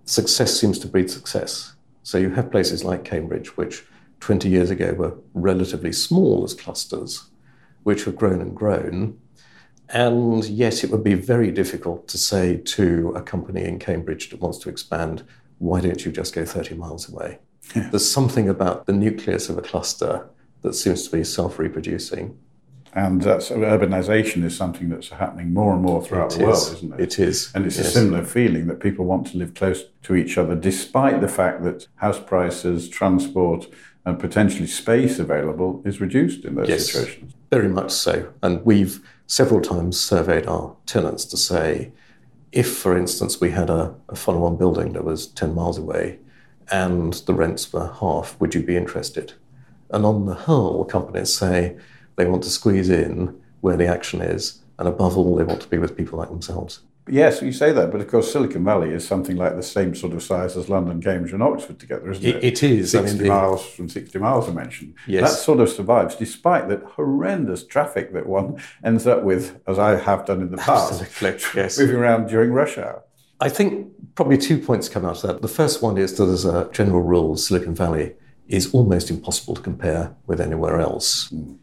success 0.06 0.60
seems 0.60 0.80
to 0.80 0.88
breed 0.88 1.10
success. 1.12 1.74
So 2.04 2.18
you 2.18 2.30
have 2.32 2.52
places 2.52 2.84
like 2.84 3.04
Cambridge, 3.04 3.58
which 3.58 3.84
20 4.20 4.48
years 4.50 4.70
ago 4.70 4.94
were 4.94 5.18
relatively 5.34 5.92
small 5.92 6.44
as 6.44 6.54
clusters, 6.54 7.30
which 7.84 8.06
have 8.06 8.16
grown 8.16 8.42
and 8.42 8.56
grown. 8.56 9.20
And 9.90 10.44
yet 10.46 10.84
it 10.84 10.90
would 10.90 11.04
be 11.04 11.14
very 11.14 11.52
difficult 11.52 12.08
to 12.08 12.18
say 12.18 12.58
to 12.58 13.14
a 13.16 13.22
company 13.22 13.64
in 13.64 13.80
Cambridge 13.80 14.30
that 14.30 14.42
wants 14.42 14.58
to 14.60 14.70
expand, 14.70 15.24
why 15.60 15.82
don't 15.82 16.06
you 16.06 16.12
just 16.12 16.34
go 16.34 16.46
30 16.46 16.76
miles 16.76 17.12
away? 17.12 17.40
Yeah. 17.76 17.90
There's 17.90 18.10
something 18.10 18.50
about 18.50 18.86
the 18.86 18.94
nucleus 18.94 19.50
of 19.50 19.58
a 19.58 19.62
cluster 19.62 20.28
that 20.62 20.74
seems 20.74 21.08
to 21.08 21.18
be 21.18 21.24
self 21.24 21.60
reproducing 21.60 22.38
and 22.96 23.22
that's 23.22 23.50
urbanization 23.50 24.46
is 24.46 24.56
something 24.56 24.88
that's 24.88 25.10
happening 25.10 25.54
more 25.54 25.74
and 25.74 25.82
more 25.82 26.02
throughout 26.02 26.34
it 26.34 26.40
the 26.40 26.50
is. 26.50 26.64
world, 26.64 26.78
isn't 26.78 26.94
it? 26.94 27.00
It 27.02 27.20
is. 27.20 27.52
And 27.54 27.66
it's 27.66 27.78
yes. 27.78 27.88
a 27.88 27.92
similar 27.92 28.24
feeling 28.24 28.68
that 28.68 28.80
people 28.80 29.04
want 29.04 29.28
to 29.28 29.38
live 29.38 29.54
close 29.54 29.84
to 30.04 30.16
each 30.16 30.38
other, 30.38 30.56
despite 30.56 31.20
the 31.20 31.28
fact 31.28 31.64
that 31.64 31.88
house 31.96 32.22
prices, 32.22 32.88
transport, 32.88 33.68
and 34.06 34.18
potentially 34.18 34.68
space 34.68 35.20
available 35.20 35.82
is 35.84 36.00
reduced 36.00 36.46
in 36.46 36.56
those 36.56 36.70
yes, 36.70 36.92
situations. 36.92 37.34
Very 37.52 37.68
much 37.68 37.92
so. 37.92 38.32
And 38.42 38.64
we've 38.66 39.06
several 39.28 39.60
times 39.60 40.00
surveyed 40.00 40.48
our 40.48 40.74
tenants 40.86 41.26
to 41.26 41.38
say, 41.38 41.92
if, 42.54 42.78
for 42.78 42.98
instance, 42.98 43.42
we 43.42 43.52
had 43.52 43.70
a, 43.70 43.94
a 44.08 44.16
follow 44.16 44.46
on 44.46 44.56
building 44.56 44.94
that 44.94 45.04
was 45.04 45.28
10 45.28 45.54
miles 45.54 45.78
away 45.78 46.20
and 46.72 47.14
the 47.26 47.34
rents 47.34 47.74
were 47.74 47.92
half, 48.00 48.40
would 48.40 48.56
you 48.56 48.64
be 48.64 48.78
interested? 48.78 49.34
And 49.90 50.06
on 50.06 50.26
the 50.26 50.34
whole, 50.34 50.86
companies 50.86 51.34
say, 51.34 51.76
they 52.16 52.26
want 52.26 52.44
to 52.44 52.50
squeeze 52.50 52.90
in 52.90 53.40
where 53.62 53.78
the 53.78 53.88
action 53.88 54.22
is, 54.22 54.62
and 54.78 54.88
above 54.88 55.18
all, 55.18 55.36
they 55.36 55.44
want 55.44 55.62
to 55.62 55.68
be 55.68 55.78
with 55.78 55.98
people 55.98 56.20
like 56.20 56.30
themselves. 56.30 56.82
Yes, 57.08 57.42
you 57.42 57.52
say 57.52 57.72
that, 57.72 57.92
but 57.92 58.02
of 58.02 58.08
course, 58.08 58.32
Silicon 58.32 58.64
Valley 58.64 58.90
is 58.90 59.08
something 59.08 59.38
like 59.38 59.56
the 59.56 59.64
same 59.64 59.94
sort 59.94 60.14
of 60.14 60.24
size 60.24 60.58
as 60.58 60.70
London, 60.70 61.02
Cambridge, 61.02 61.34
and 61.34 61.44
Oxford 61.44 61.80
together, 61.80 62.10
isn't 62.10 62.26
it? 62.26 62.38
It, 62.38 62.44
it 62.44 62.64
is. 62.64 62.92
60 62.92 62.98
I 62.98 63.14
mean, 63.14 63.24
the, 63.24 63.30
miles 63.30 63.66
from 63.66 63.90
60 63.90 64.18
miles, 64.18 64.50
I 64.50 64.54
mentioned. 64.54 64.96
Yes. 65.06 65.30
That 65.30 65.38
sort 65.38 65.60
of 65.60 65.70
survives, 65.70 66.16
despite 66.16 66.68
that 66.70 66.82
horrendous 66.84 67.64
traffic 67.64 68.12
that 68.14 68.26
one 68.26 68.60
ends 68.84 69.06
up 69.06 69.24
with, 69.24 69.62
as 69.68 69.78
I 69.78 69.98
have 69.98 70.26
done 70.26 70.42
in 70.42 70.50
the 70.50 70.58
past, 70.58 71.04
yes. 71.56 71.78
moving 71.78 71.96
around 71.96 72.28
during 72.28 72.52
rush 72.52 72.78
hour. 72.80 73.04
I 73.40 73.50
think 73.50 73.88
probably 74.16 74.38
two 74.38 74.58
points 74.58 74.90
come 74.90 75.06
out 75.06 75.24
of 75.24 75.28
that. 75.28 75.42
The 75.44 75.48
first 75.48 75.84
one 75.84 75.98
is 75.98 76.18
that, 76.18 76.28
as 76.28 76.46
a 76.46 76.70
general 76.72 77.02
rule, 77.02 77.38
Silicon 77.38 77.76
Valley 77.76 78.14
is 78.48 78.74
almost 78.74 79.12
impossible 79.12 79.54
to 79.56 79.62
compare 79.62 80.16
with 80.26 80.42
anywhere 80.42 80.80
else. 80.80 81.30
Mm. 81.30 81.58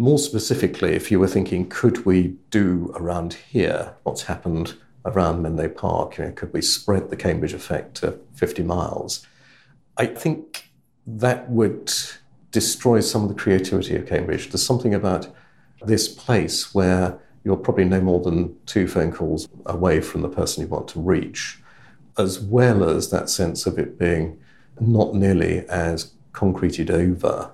More 0.00 0.20
specifically, 0.20 0.94
if 0.94 1.10
you 1.10 1.18
were 1.18 1.26
thinking, 1.26 1.68
could 1.68 2.06
we 2.06 2.36
do 2.50 2.92
around 2.94 3.32
here 3.34 3.96
what's 4.04 4.22
happened 4.22 4.74
around 5.04 5.42
Menlo 5.42 5.68
Park? 5.68 6.18
You 6.18 6.26
know, 6.26 6.30
could 6.30 6.52
we 6.52 6.62
spread 6.62 7.10
the 7.10 7.16
Cambridge 7.16 7.52
effect 7.52 7.96
to 7.96 8.16
50 8.34 8.62
miles? 8.62 9.26
I 9.96 10.06
think 10.06 10.70
that 11.04 11.50
would 11.50 11.92
destroy 12.52 13.00
some 13.00 13.24
of 13.24 13.28
the 13.28 13.34
creativity 13.34 13.96
of 13.96 14.06
Cambridge. 14.06 14.50
There's 14.50 14.62
something 14.62 14.94
about 14.94 15.34
this 15.82 16.06
place 16.06 16.72
where 16.72 17.18
you're 17.42 17.56
probably 17.56 17.84
no 17.84 18.00
more 18.00 18.20
than 18.20 18.56
two 18.66 18.86
phone 18.86 19.10
calls 19.10 19.48
away 19.66 20.00
from 20.00 20.22
the 20.22 20.28
person 20.28 20.62
you 20.62 20.68
want 20.68 20.86
to 20.88 21.00
reach, 21.00 21.58
as 22.16 22.38
well 22.38 22.88
as 22.88 23.10
that 23.10 23.28
sense 23.28 23.66
of 23.66 23.80
it 23.80 23.98
being 23.98 24.38
not 24.78 25.16
nearly 25.16 25.66
as 25.68 26.12
concreted 26.32 26.88
over 26.88 27.50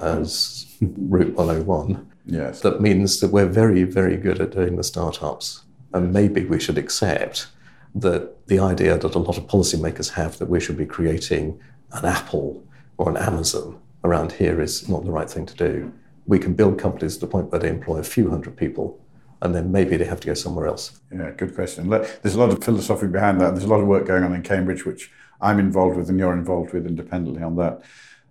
as 0.00 0.76
Route 0.80 1.34
101. 1.34 2.10
Yes. 2.26 2.60
That 2.60 2.80
means 2.80 3.20
that 3.20 3.30
we're 3.30 3.46
very, 3.46 3.84
very 3.84 4.16
good 4.16 4.40
at 4.40 4.50
doing 4.50 4.76
the 4.76 4.82
startups. 4.82 5.62
And 5.92 6.12
maybe 6.12 6.44
we 6.44 6.60
should 6.60 6.78
accept 6.78 7.48
that 7.94 8.46
the 8.48 8.58
idea 8.58 8.98
that 8.98 9.14
a 9.14 9.18
lot 9.18 9.38
of 9.38 9.46
policymakers 9.46 10.12
have 10.12 10.38
that 10.38 10.48
we 10.48 10.60
should 10.60 10.76
be 10.76 10.86
creating 10.86 11.58
an 11.92 12.04
Apple 12.04 12.62
or 12.98 13.08
an 13.08 13.16
Amazon 13.16 13.80
around 14.04 14.32
here 14.32 14.60
is 14.60 14.88
not 14.88 15.04
the 15.04 15.10
right 15.10 15.30
thing 15.30 15.46
to 15.46 15.54
do. 15.54 15.92
We 16.26 16.38
can 16.38 16.54
build 16.54 16.78
companies 16.78 17.14
to 17.14 17.20
the 17.20 17.26
point 17.26 17.50
where 17.50 17.60
they 17.60 17.68
employ 17.68 17.98
a 17.98 18.04
few 18.04 18.28
hundred 18.30 18.56
people 18.56 19.00
and 19.42 19.54
then 19.54 19.70
maybe 19.70 19.96
they 19.96 20.04
have 20.04 20.20
to 20.20 20.26
go 20.26 20.34
somewhere 20.34 20.66
else. 20.66 21.00
Yeah, 21.12 21.30
good 21.30 21.54
question. 21.54 21.88
There's 21.88 22.34
a 22.34 22.40
lot 22.40 22.50
of 22.50 22.62
philosophy 22.62 23.06
behind 23.06 23.40
that. 23.40 23.50
There's 23.50 23.64
a 23.64 23.68
lot 23.68 23.80
of 23.80 23.86
work 23.86 24.06
going 24.06 24.24
on 24.24 24.34
in 24.34 24.42
Cambridge, 24.42 24.84
which 24.84 25.10
I'm 25.40 25.58
involved 25.58 25.96
with 25.96 26.08
and 26.08 26.18
you're 26.18 26.32
involved 26.32 26.72
with 26.72 26.86
independently 26.86 27.42
on 27.42 27.56
that. 27.56 27.82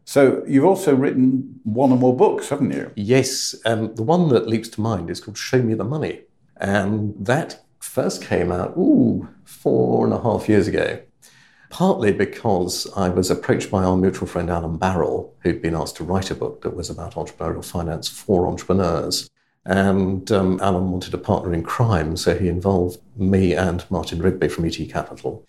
So 0.06 0.44
you've 0.48 0.66
also 0.66 0.96
written 0.96 1.60
one 1.64 1.92
or 1.92 1.98
more 1.98 2.16
books, 2.16 2.50
haven't 2.50 2.72
you? 2.72 2.92
Yes. 2.96 3.56
Um, 3.66 3.96
the 3.96 4.04
one 4.04 4.30
that 4.30 4.48
leaps 4.48 4.70
to 4.70 4.82
mind 4.82 5.10
is 5.10 5.20
called 5.20 5.38
Show 5.38 5.62
Me 5.64 5.74
the 5.74 5.84
Money. 5.84 6.22
And 6.58 7.14
that 7.26 7.64
first 7.80 8.24
came 8.24 8.52
out, 8.52 8.78
ooh, 8.78 9.28
four 9.44 10.06
and 10.06 10.14
a 10.14 10.22
half 10.22 10.48
years 10.48 10.68
ago. 10.68 11.02
Partly 11.72 12.14
because 12.14 12.88
I 12.96 13.10
was 13.10 13.32
approached 13.32 13.72
by 13.72 13.84
our 13.84 13.98
mutual 13.98 14.28
friend 14.28 14.50
Alan 14.50 14.78
Barrell, 14.78 15.34
who'd 15.40 15.62
been 15.62 15.76
asked 15.76 15.98
to 15.98 16.04
write 16.04 16.30
a 16.30 16.36
book 16.36 16.62
that 16.62 16.76
was 16.76 16.90
about 16.90 17.16
entrepreneurial 17.16 17.66
finance 17.66 18.08
for 18.08 18.48
entrepreneurs. 18.48 19.30
And 19.66 20.32
um, 20.32 20.60
Alan 20.62 20.92
wanted 20.92 21.16
a 21.16 21.18
partner 21.18 21.52
in 21.52 21.64
crime, 21.64 22.16
so 22.16 22.38
he 22.38 22.48
involved 22.48 23.00
me 23.18 23.54
and 23.54 23.84
Martin 23.90 24.22
Rigby 24.22 24.48
from 24.48 24.66
ET 24.66 24.78
Capital. 24.90 25.44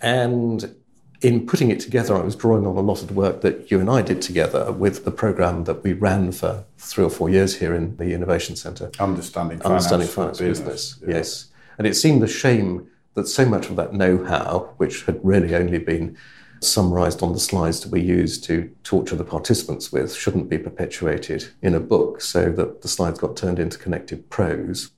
And 0.00 0.76
in 1.24 1.46
putting 1.46 1.70
it 1.70 1.80
together, 1.80 2.14
I 2.14 2.20
was 2.20 2.36
drawing 2.36 2.66
on 2.66 2.76
a 2.76 2.82
lot 2.82 3.00
of 3.00 3.08
the 3.08 3.14
work 3.14 3.40
that 3.40 3.70
you 3.70 3.80
and 3.80 3.88
I 3.88 4.02
did 4.02 4.20
together 4.20 4.70
with 4.70 5.06
the 5.06 5.10
program 5.10 5.64
that 5.64 5.82
we 5.82 5.94
ran 5.94 6.32
for 6.32 6.66
three 6.76 7.02
or 7.02 7.08
four 7.08 7.30
years 7.30 7.56
here 7.56 7.74
in 7.74 7.96
the 7.96 8.12
Innovation 8.12 8.56
Centre. 8.56 8.90
Understanding 9.00 9.58
finance, 9.58 9.90
Understanding 9.90 10.08
finance 10.08 10.38
business. 10.38 10.92
business. 10.92 11.08
Yeah. 11.08 11.16
Yes. 11.16 11.46
And 11.78 11.86
it 11.86 11.94
seemed 11.94 12.22
a 12.22 12.28
shame 12.28 12.88
that 13.14 13.26
so 13.26 13.46
much 13.46 13.70
of 13.70 13.76
that 13.76 13.94
know 13.94 14.22
how, 14.22 14.74
which 14.76 15.06
had 15.06 15.18
really 15.24 15.54
only 15.54 15.78
been 15.78 16.14
summarized 16.60 17.22
on 17.22 17.32
the 17.32 17.40
slides 17.40 17.80
that 17.80 17.90
we 17.90 18.02
used 18.02 18.44
to 18.44 18.70
torture 18.82 19.16
the 19.16 19.24
participants 19.24 19.90
with, 19.90 20.14
shouldn't 20.14 20.50
be 20.50 20.58
perpetuated 20.58 21.48
in 21.62 21.74
a 21.74 21.80
book 21.80 22.20
so 22.20 22.52
that 22.52 22.82
the 22.82 22.88
slides 22.88 23.18
got 23.18 23.34
turned 23.34 23.58
into 23.58 23.78
connected 23.78 24.28
prose. 24.28 24.90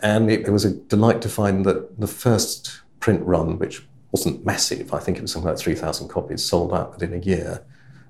And 0.00 0.30
it 0.30 0.46
was 0.52 0.66
a 0.66 0.74
delight 0.74 1.22
to 1.22 1.30
find 1.30 1.64
that 1.64 1.98
the 1.98 2.06
first 2.06 2.82
print 3.00 3.22
run, 3.24 3.58
which 3.58 3.86
wasn't 4.14 4.46
massive. 4.46 4.94
I 4.94 5.00
think 5.00 5.18
it 5.18 5.22
was 5.22 5.32
something 5.32 5.50
like 5.50 5.58
3,000 5.58 6.06
copies 6.06 6.44
sold 6.44 6.72
out 6.72 6.92
within 6.92 7.12
a 7.12 7.24
year. 7.24 7.64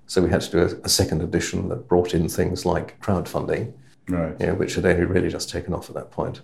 So 0.07 0.21
we 0.21 0.29
had 0.29 0.43
to 0.43 0.51
do 0.51 0.59
a, 0.59 0.67
a 0.85 0.89
second 0.91 1.23
edition 1.23 1.71
that 1.71 1.89
brought 1.89 2.13
in 2.13 2.29
things 2.29 2.67
like 2.67 3.01
crowdfunding, 3.01 3.73
right. 4.09 4.39
you 4.39 4.47
know, 4.49 4.55
which 4.55 4.75
had 4.75 4.85
only 4.85 5.07
really 5.07 5.31
just 5.31 5.49
taken 5.49 5.73
off 5.73 5.89
at 5.89 5.95
that 5.95 6.11
point. 6.11 6.43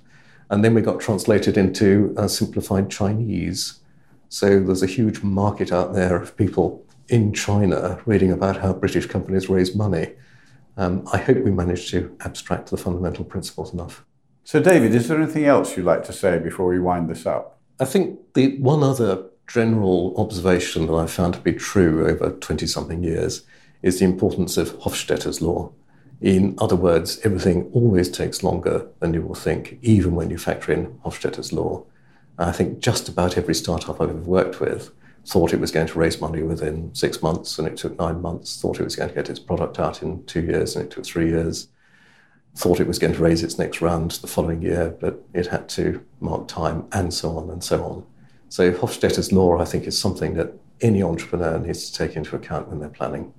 And 0.49 0.65
then 0.65 0.73
we 0.73 0.81
got 0.81 0.99
translated 0.99 1.59
into 1.59 2.15
uh, 2.17 2.27
simplified 2.27 2.91
Chinese. 2.91 3.81
So 4.31 4.61
there's 4.61 4.83
a 4.83 4.87
huge 4.87 5.23
market 5.23 5.73
out 5.73 5.93
there 5.93 6.17
of 6.17 6.39
people 6.39 6.83
in 7.11 7.35
China 7.35 8.01
reading 8.07 8.33
about 8.33 8.57
how 8.57 8.73
British 8.73 9.05
companies 9.05 9.51
raise 9.51 9.77
money. 9.77 10.13
Um, 10.79 11.07
I 11.13 11.19
hope 11.19 11.37
we 11.45 11.51
managed 11.51 11.91
to 11.91 12.17
abstract 12.25 12.71
the 12.71 12.79
fundamental 12.79 13.27
principles 13.27 13.75
enough. 13.75 14.07
So, 14.43 14.59
David, 14.59 14.95
is 14.95 15.07
there 15.09 15.21
anything 15.21 15.45
else 15.45 15.77
you'd 15.77 15.85
like 15.85 16.05
to 16.05 16.15
say 16.15 16.39
before 16.39 16.67
we 16.69 16.81
wind 16.81 17.11
this 17.11 17.27
up? 17.27 17.59
I 17.79 17.85
think 17.85 18.19
the 18.33 18.57
one 18.59 18.83
other 18.83 19.30
general 19.53 20.15
observation 20.17 20.87
that 20.87 20.95
I've 20.95 21.11
found 21.11 21.35
to 21.35 21.41
be 21.41 21.53
true 21.53 22.07
over 22.07 22.31
20 22.31 22.67
something 22.69 23.03
years 23.03 23.43
is 23.83 23.99
the 23.99 24.05
importance 24.05 24.57
of 24.57 24.79
Hofstadter's 24.81 25.43
law. 25.43 25.73
In 26.21 26.55
other 26.59 26.77
words, 26.77 27.19
everything 27.25 27.69
always 27.73 28.09
takes 28.11 28.45
longer 28.45 28.87
than 29.01 29.13
you 29.13 29.23
will 29.23 29.35
think, 29.35 29.79
even 29.83 30.15
when 30.15 30.31
you 30.31 30.39
factor 30.39 30.71
in 30.73 30.99
Hofstadter's 31.05 31.53
law. 31.53 31.85
I 32.39 32.53
think 32.53 32.79
just 32.79 33.09
about 33.09 33.37
every 33.37 33.55
startup 33.55 34.01
I've 34.01 34.11
ever 34.11 34.19
worked 34.19 34.61
with 34.61 34.93
thought 35.27 35.53
it 35.53 35.61
was 35.61 35.71
going 35.71 35.87
to 35.87 35.99
raise 35.99 36.21
money 36.21 36.43
within 36.43 36.95
six 36.95 37.21
months 37.21 37.59
and 37.59 37.67
it 37.67 37.77
took 37.77 37.99
nine 37.99 38.23
months, 38.23 38.61
thought 38.61 38.81
it 38.81 38.85
was 38.85 38.97
going 38.97 39.09
to 39.09 39.15
get 39.15 39.29
its 39.29 39.41
product 39.41 39.79
out 39.79 40.03
in 40.03 40.25
two 40.25 40.43
years 40.43 40.77
and 40.77 40.85
it 40.85 40.91
took 40.91 41.05
three 41.05 41.29
years, 41.29 41.69
thought 42.55 42.81
it 42.81 42.87
was 42.87 42.99
going 42.99 43.15
to 43.15 43.23
raise 43.23 43.43
its 43.43 43.59
next 43.59 43.83
round 43.83 44.13
the 44.13 44.27
following 44.27 44.63
year, 44.63 44.97
but 45.01 45.23
it 45.35 45.49
had 45.49 45.69
to 45.71 46.05
mark 46.21 46.49
time 46.49 46.87
and 46.93 47.13
so 47.13 47.37
on 47.37 47.51
and 47.51 47.63
so 47.63 47.83
on. 47.85 48.07
So 48.51 48.73
Hofstadter's 48.73 49.33
law, 49.33 49.59
I 49.59 49.65
think, 49.65 49.87
is 49.87 49.97
something 49.97 50.35
that 50.35 50.53
any 50.81 51.05
entrepreneur 51.05 51.59
needs 51.59 51.89
to 51.89 51.97
take 51.97 52.17
into 52.17 52.35
account 52.35 52.69
when 52.69 52.81
they're 52.81 52.89
planning. 52.89 53.33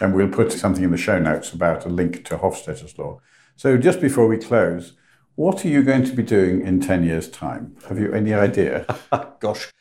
And 0.00 0.12
we'll 0.12 0.28
put 0.28 0.50
something 0.52 0.82
in 0.82 0.90
the 0.90 0.96
show 0.96 1.20
notes 1.20 1.52
about 1.52 1.86
a 1.86 1.88
link 1.88 2.24
to 2.26 2.36
Hofstadter's 2.36 2.98
law. 2.98 3.20
So 3.54 3.76
just 3.78 4.00
before 4.00 4.26
we 4.26 4.38
close, 4.38 4.94
what 5.36 5.64
are 5.64 5.68
you 5.68 5.84
going 5.84 6.04
to 6.04 6.12
be 6.12 6.24
doing 6.24 6.66
in 6.66 6.80
10 6.80 7.04
years' 7.04 7.28
time? 7.30 7.76
Have 7.88 7.98
you 7.98 8.12
any 8.12 8.34
idea? 8.34 8.86
Gosh. 9.40 9.72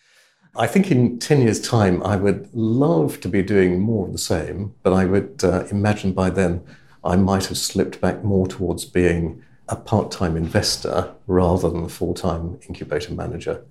I 0.55 0.67
think 0.67 0.91
in 0.91 1.17
10 1.17 1.41
years' 1.41 1.67
time, 1.67 2.03
I 2.03 2.15
would 2.15 2.53
love 2.53 3.19
to 3.21 3.27
be 3.27 3.41
doing 3.41 3.79
more 3.79 4.05
of 4.05 4.11
the 4.11 4.19
same, 4.19 4.75
but 4.83 4.93
I 4.93 5.05
would 5.05 5.43
uh, 5.43 5.65
imagine 5.71 6.13
by 6.13 6.29
then 6.29 6.63
I 7.03 7.15
might 7.15 7.47
have 7.47 7.57
slipped 7.57 7.99
back 7.99 8.23
more 8.23 8.45
towards 8.47 8.85
being 8.85 9.43
a 9.67 9.75
part 9.75 10.11
time 10.11 10.37
investor 10.37 11.15
rather 11.25 11.71
than 11.71 11.85
a 11.85 11.89
full 11.89 12.13
time 12.13 12.59
incubator 12.67 13.13
manager. 13.13 13.65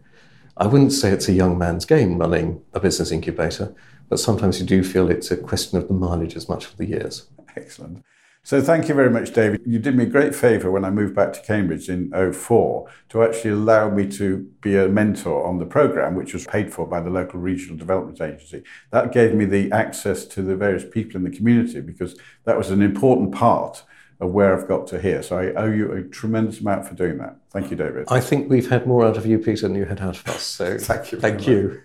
I 0.56 0.66
wouldn't 0.66 0.92
say 0.92 1.10
it's 1.10 1.28
a 1.28 1.32
young 1.32 1.58
man's 1.58 1.84
game 1.84 2.18
running 2.18 2.62
a 2.72 2.80
business 2.80 3.10
incubator, 3.10 3.74
but 4.08 4.20
sometimes 4.20 4.60
you 4.60 4.66
do 4.66 4.84
feel 4.84 5.10
it's 5.10 5.30
a 5.30 5.36
question 5.36 5.78
of 5.78 5.88
the 5.88 5.94
mileage 5.94 6.36
as 6.36 6.48
much 6.48 6.66
of 6.66 6.76
the 6.76 6.86
years. 6.86 7.28
Excellent. 7.56 8.04
So 8.46 8.60
thank 8.60 8.88
you 8.88 8.94
very 8.94 9.08
much, 9.08 9.32
David. 9.32 9.62
You 9.64 9.78
did 9.78 9.96
me 9.96 10.04
a 10.04 10.06
great 10.06 10.34
favour 10.34 10.70
when 10.70 10.84
I 10.84 10.90
moved 10.90 11.16
back 11.16 11.32
to 11.32 11.40
Cambridge 11.40 11.88
in 11.88 12.10
04 12.32 12.86
to 13.08 13.22
actually 13.22 13.52
allow 13.52 13.88
me 13.88 14.06
to 14.10 14.46
be 14.60 14.76
a 14.76 14.86
mentor 14.86 15.46
on 15.46 15.58
the 15.58 15.64
programme, 15.64 16.14
which 16.14 16.34
was 16.34 16.46
paid 16.46 16.70
for 16.70 16.86
by 16.86 17.00
the 17.00 17.08
local 17.08 17.40
regional 17.40 17.78
development 17.78 18.20
agency. 18.20 18.62
That 18.90 19.12
gave 19.12 19.34
me 19.34 19.46
the 19.46 19.72
access 19.72 20.26
to 20.26 20.42
the 20.42 20.56
various 20.56 20.84
people 20.84 21.16
in 21.16 21.24
the 21.24 21.34
community 21.34 21.80
because 21.80 22.18
that 22.44 22.58
was 22.58 22.70
an 22.70 22.82
important 22.82 23.32
part 23.32 23.82
of 24.20 24.30
where 24.30 24.58
I've 24.58 24.68
got 24.68 24.86
to 24.88 25.00
here. 25.00 25.22
So 25.22 25.38
I 25.38 25.52
owe 25.54 25.70
you 25.70 25.92
a 25.92 26.02
tremendous 26.02 26.60
amount 26.60 26.86
for 26.86 26.94
doing 26.94 27.18
that. 27.18 27.36
Thank 27.50 27.70
you, 27.70 27.76
David. 27.76 28.06
I 28.08 28.20
think 28.20 28.48
we've 28.48 28.70
had 28.70 28.86
more 28.86 29.04
out 29.04 29.16
of 29.16 29.26
you, 29.26 29.38
Peter, 29.38 29.68
than 29.68 29.74
you 29.74 29.84
had 29.84 30.00
out 30.00 30.18
of 30.18 30.28
us. 30.28 30.42
So 30.42 30.78
thank 30.78 31.12
you. 31.12 31.20
Thank 31.20 31.46
you. 31.46 31.82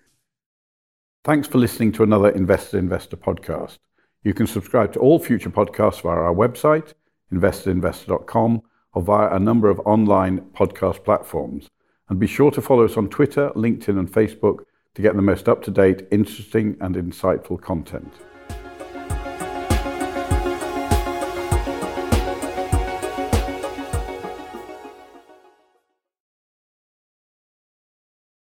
Thanks 1.24 1.48
for 1.48 1.58
listening 1.58 1.92
to 1.94 2.04
another 2.04 2.30
Investor 2.30 2.78
Investor 2.78 3.18
podcast. 3.18 3.78
You 4.24 4.34
can 4.34 4.48
subscribe 4.48 4.94
to 4.94 5.00
all 5.00 5.20
future 5.20 5.50
podcasts 5.50 6.02
via 6.02 6.16
our 6.16 6.34
website, 6.34 6.94
investorinvestor.com, 7.32 8.62
or 8.94 9.02
via 9.02 9.36
a 9.36 9.40
number 9.40 9.70
of 9.70 9.80
online 9.86 10.42
podcast 10.54 11.04
platforms. 11.04 11.70
And 12.10 12.20
be 12.20 12.28
sure 12.28 12.52
to 12.52 12.62
follow 12.62 12.86
us 12.86 12.98
on 12.98 13.10
Twitter, 13.10 13.52
LinkedIn, 13.56 14.00
and 14.00 14.12
Facebook 14.12 14.60
to 14.96 15.02
get 15.02 15.16
the 15.16 15.22
most 15.22 15.48
up 15.48 15.62
to 15.64 15.72
date, 15.72 16.08
interesting, 16.12 16.76
and 16.82 16.96
insightful 16.96 17.62
content. 17.62 18.12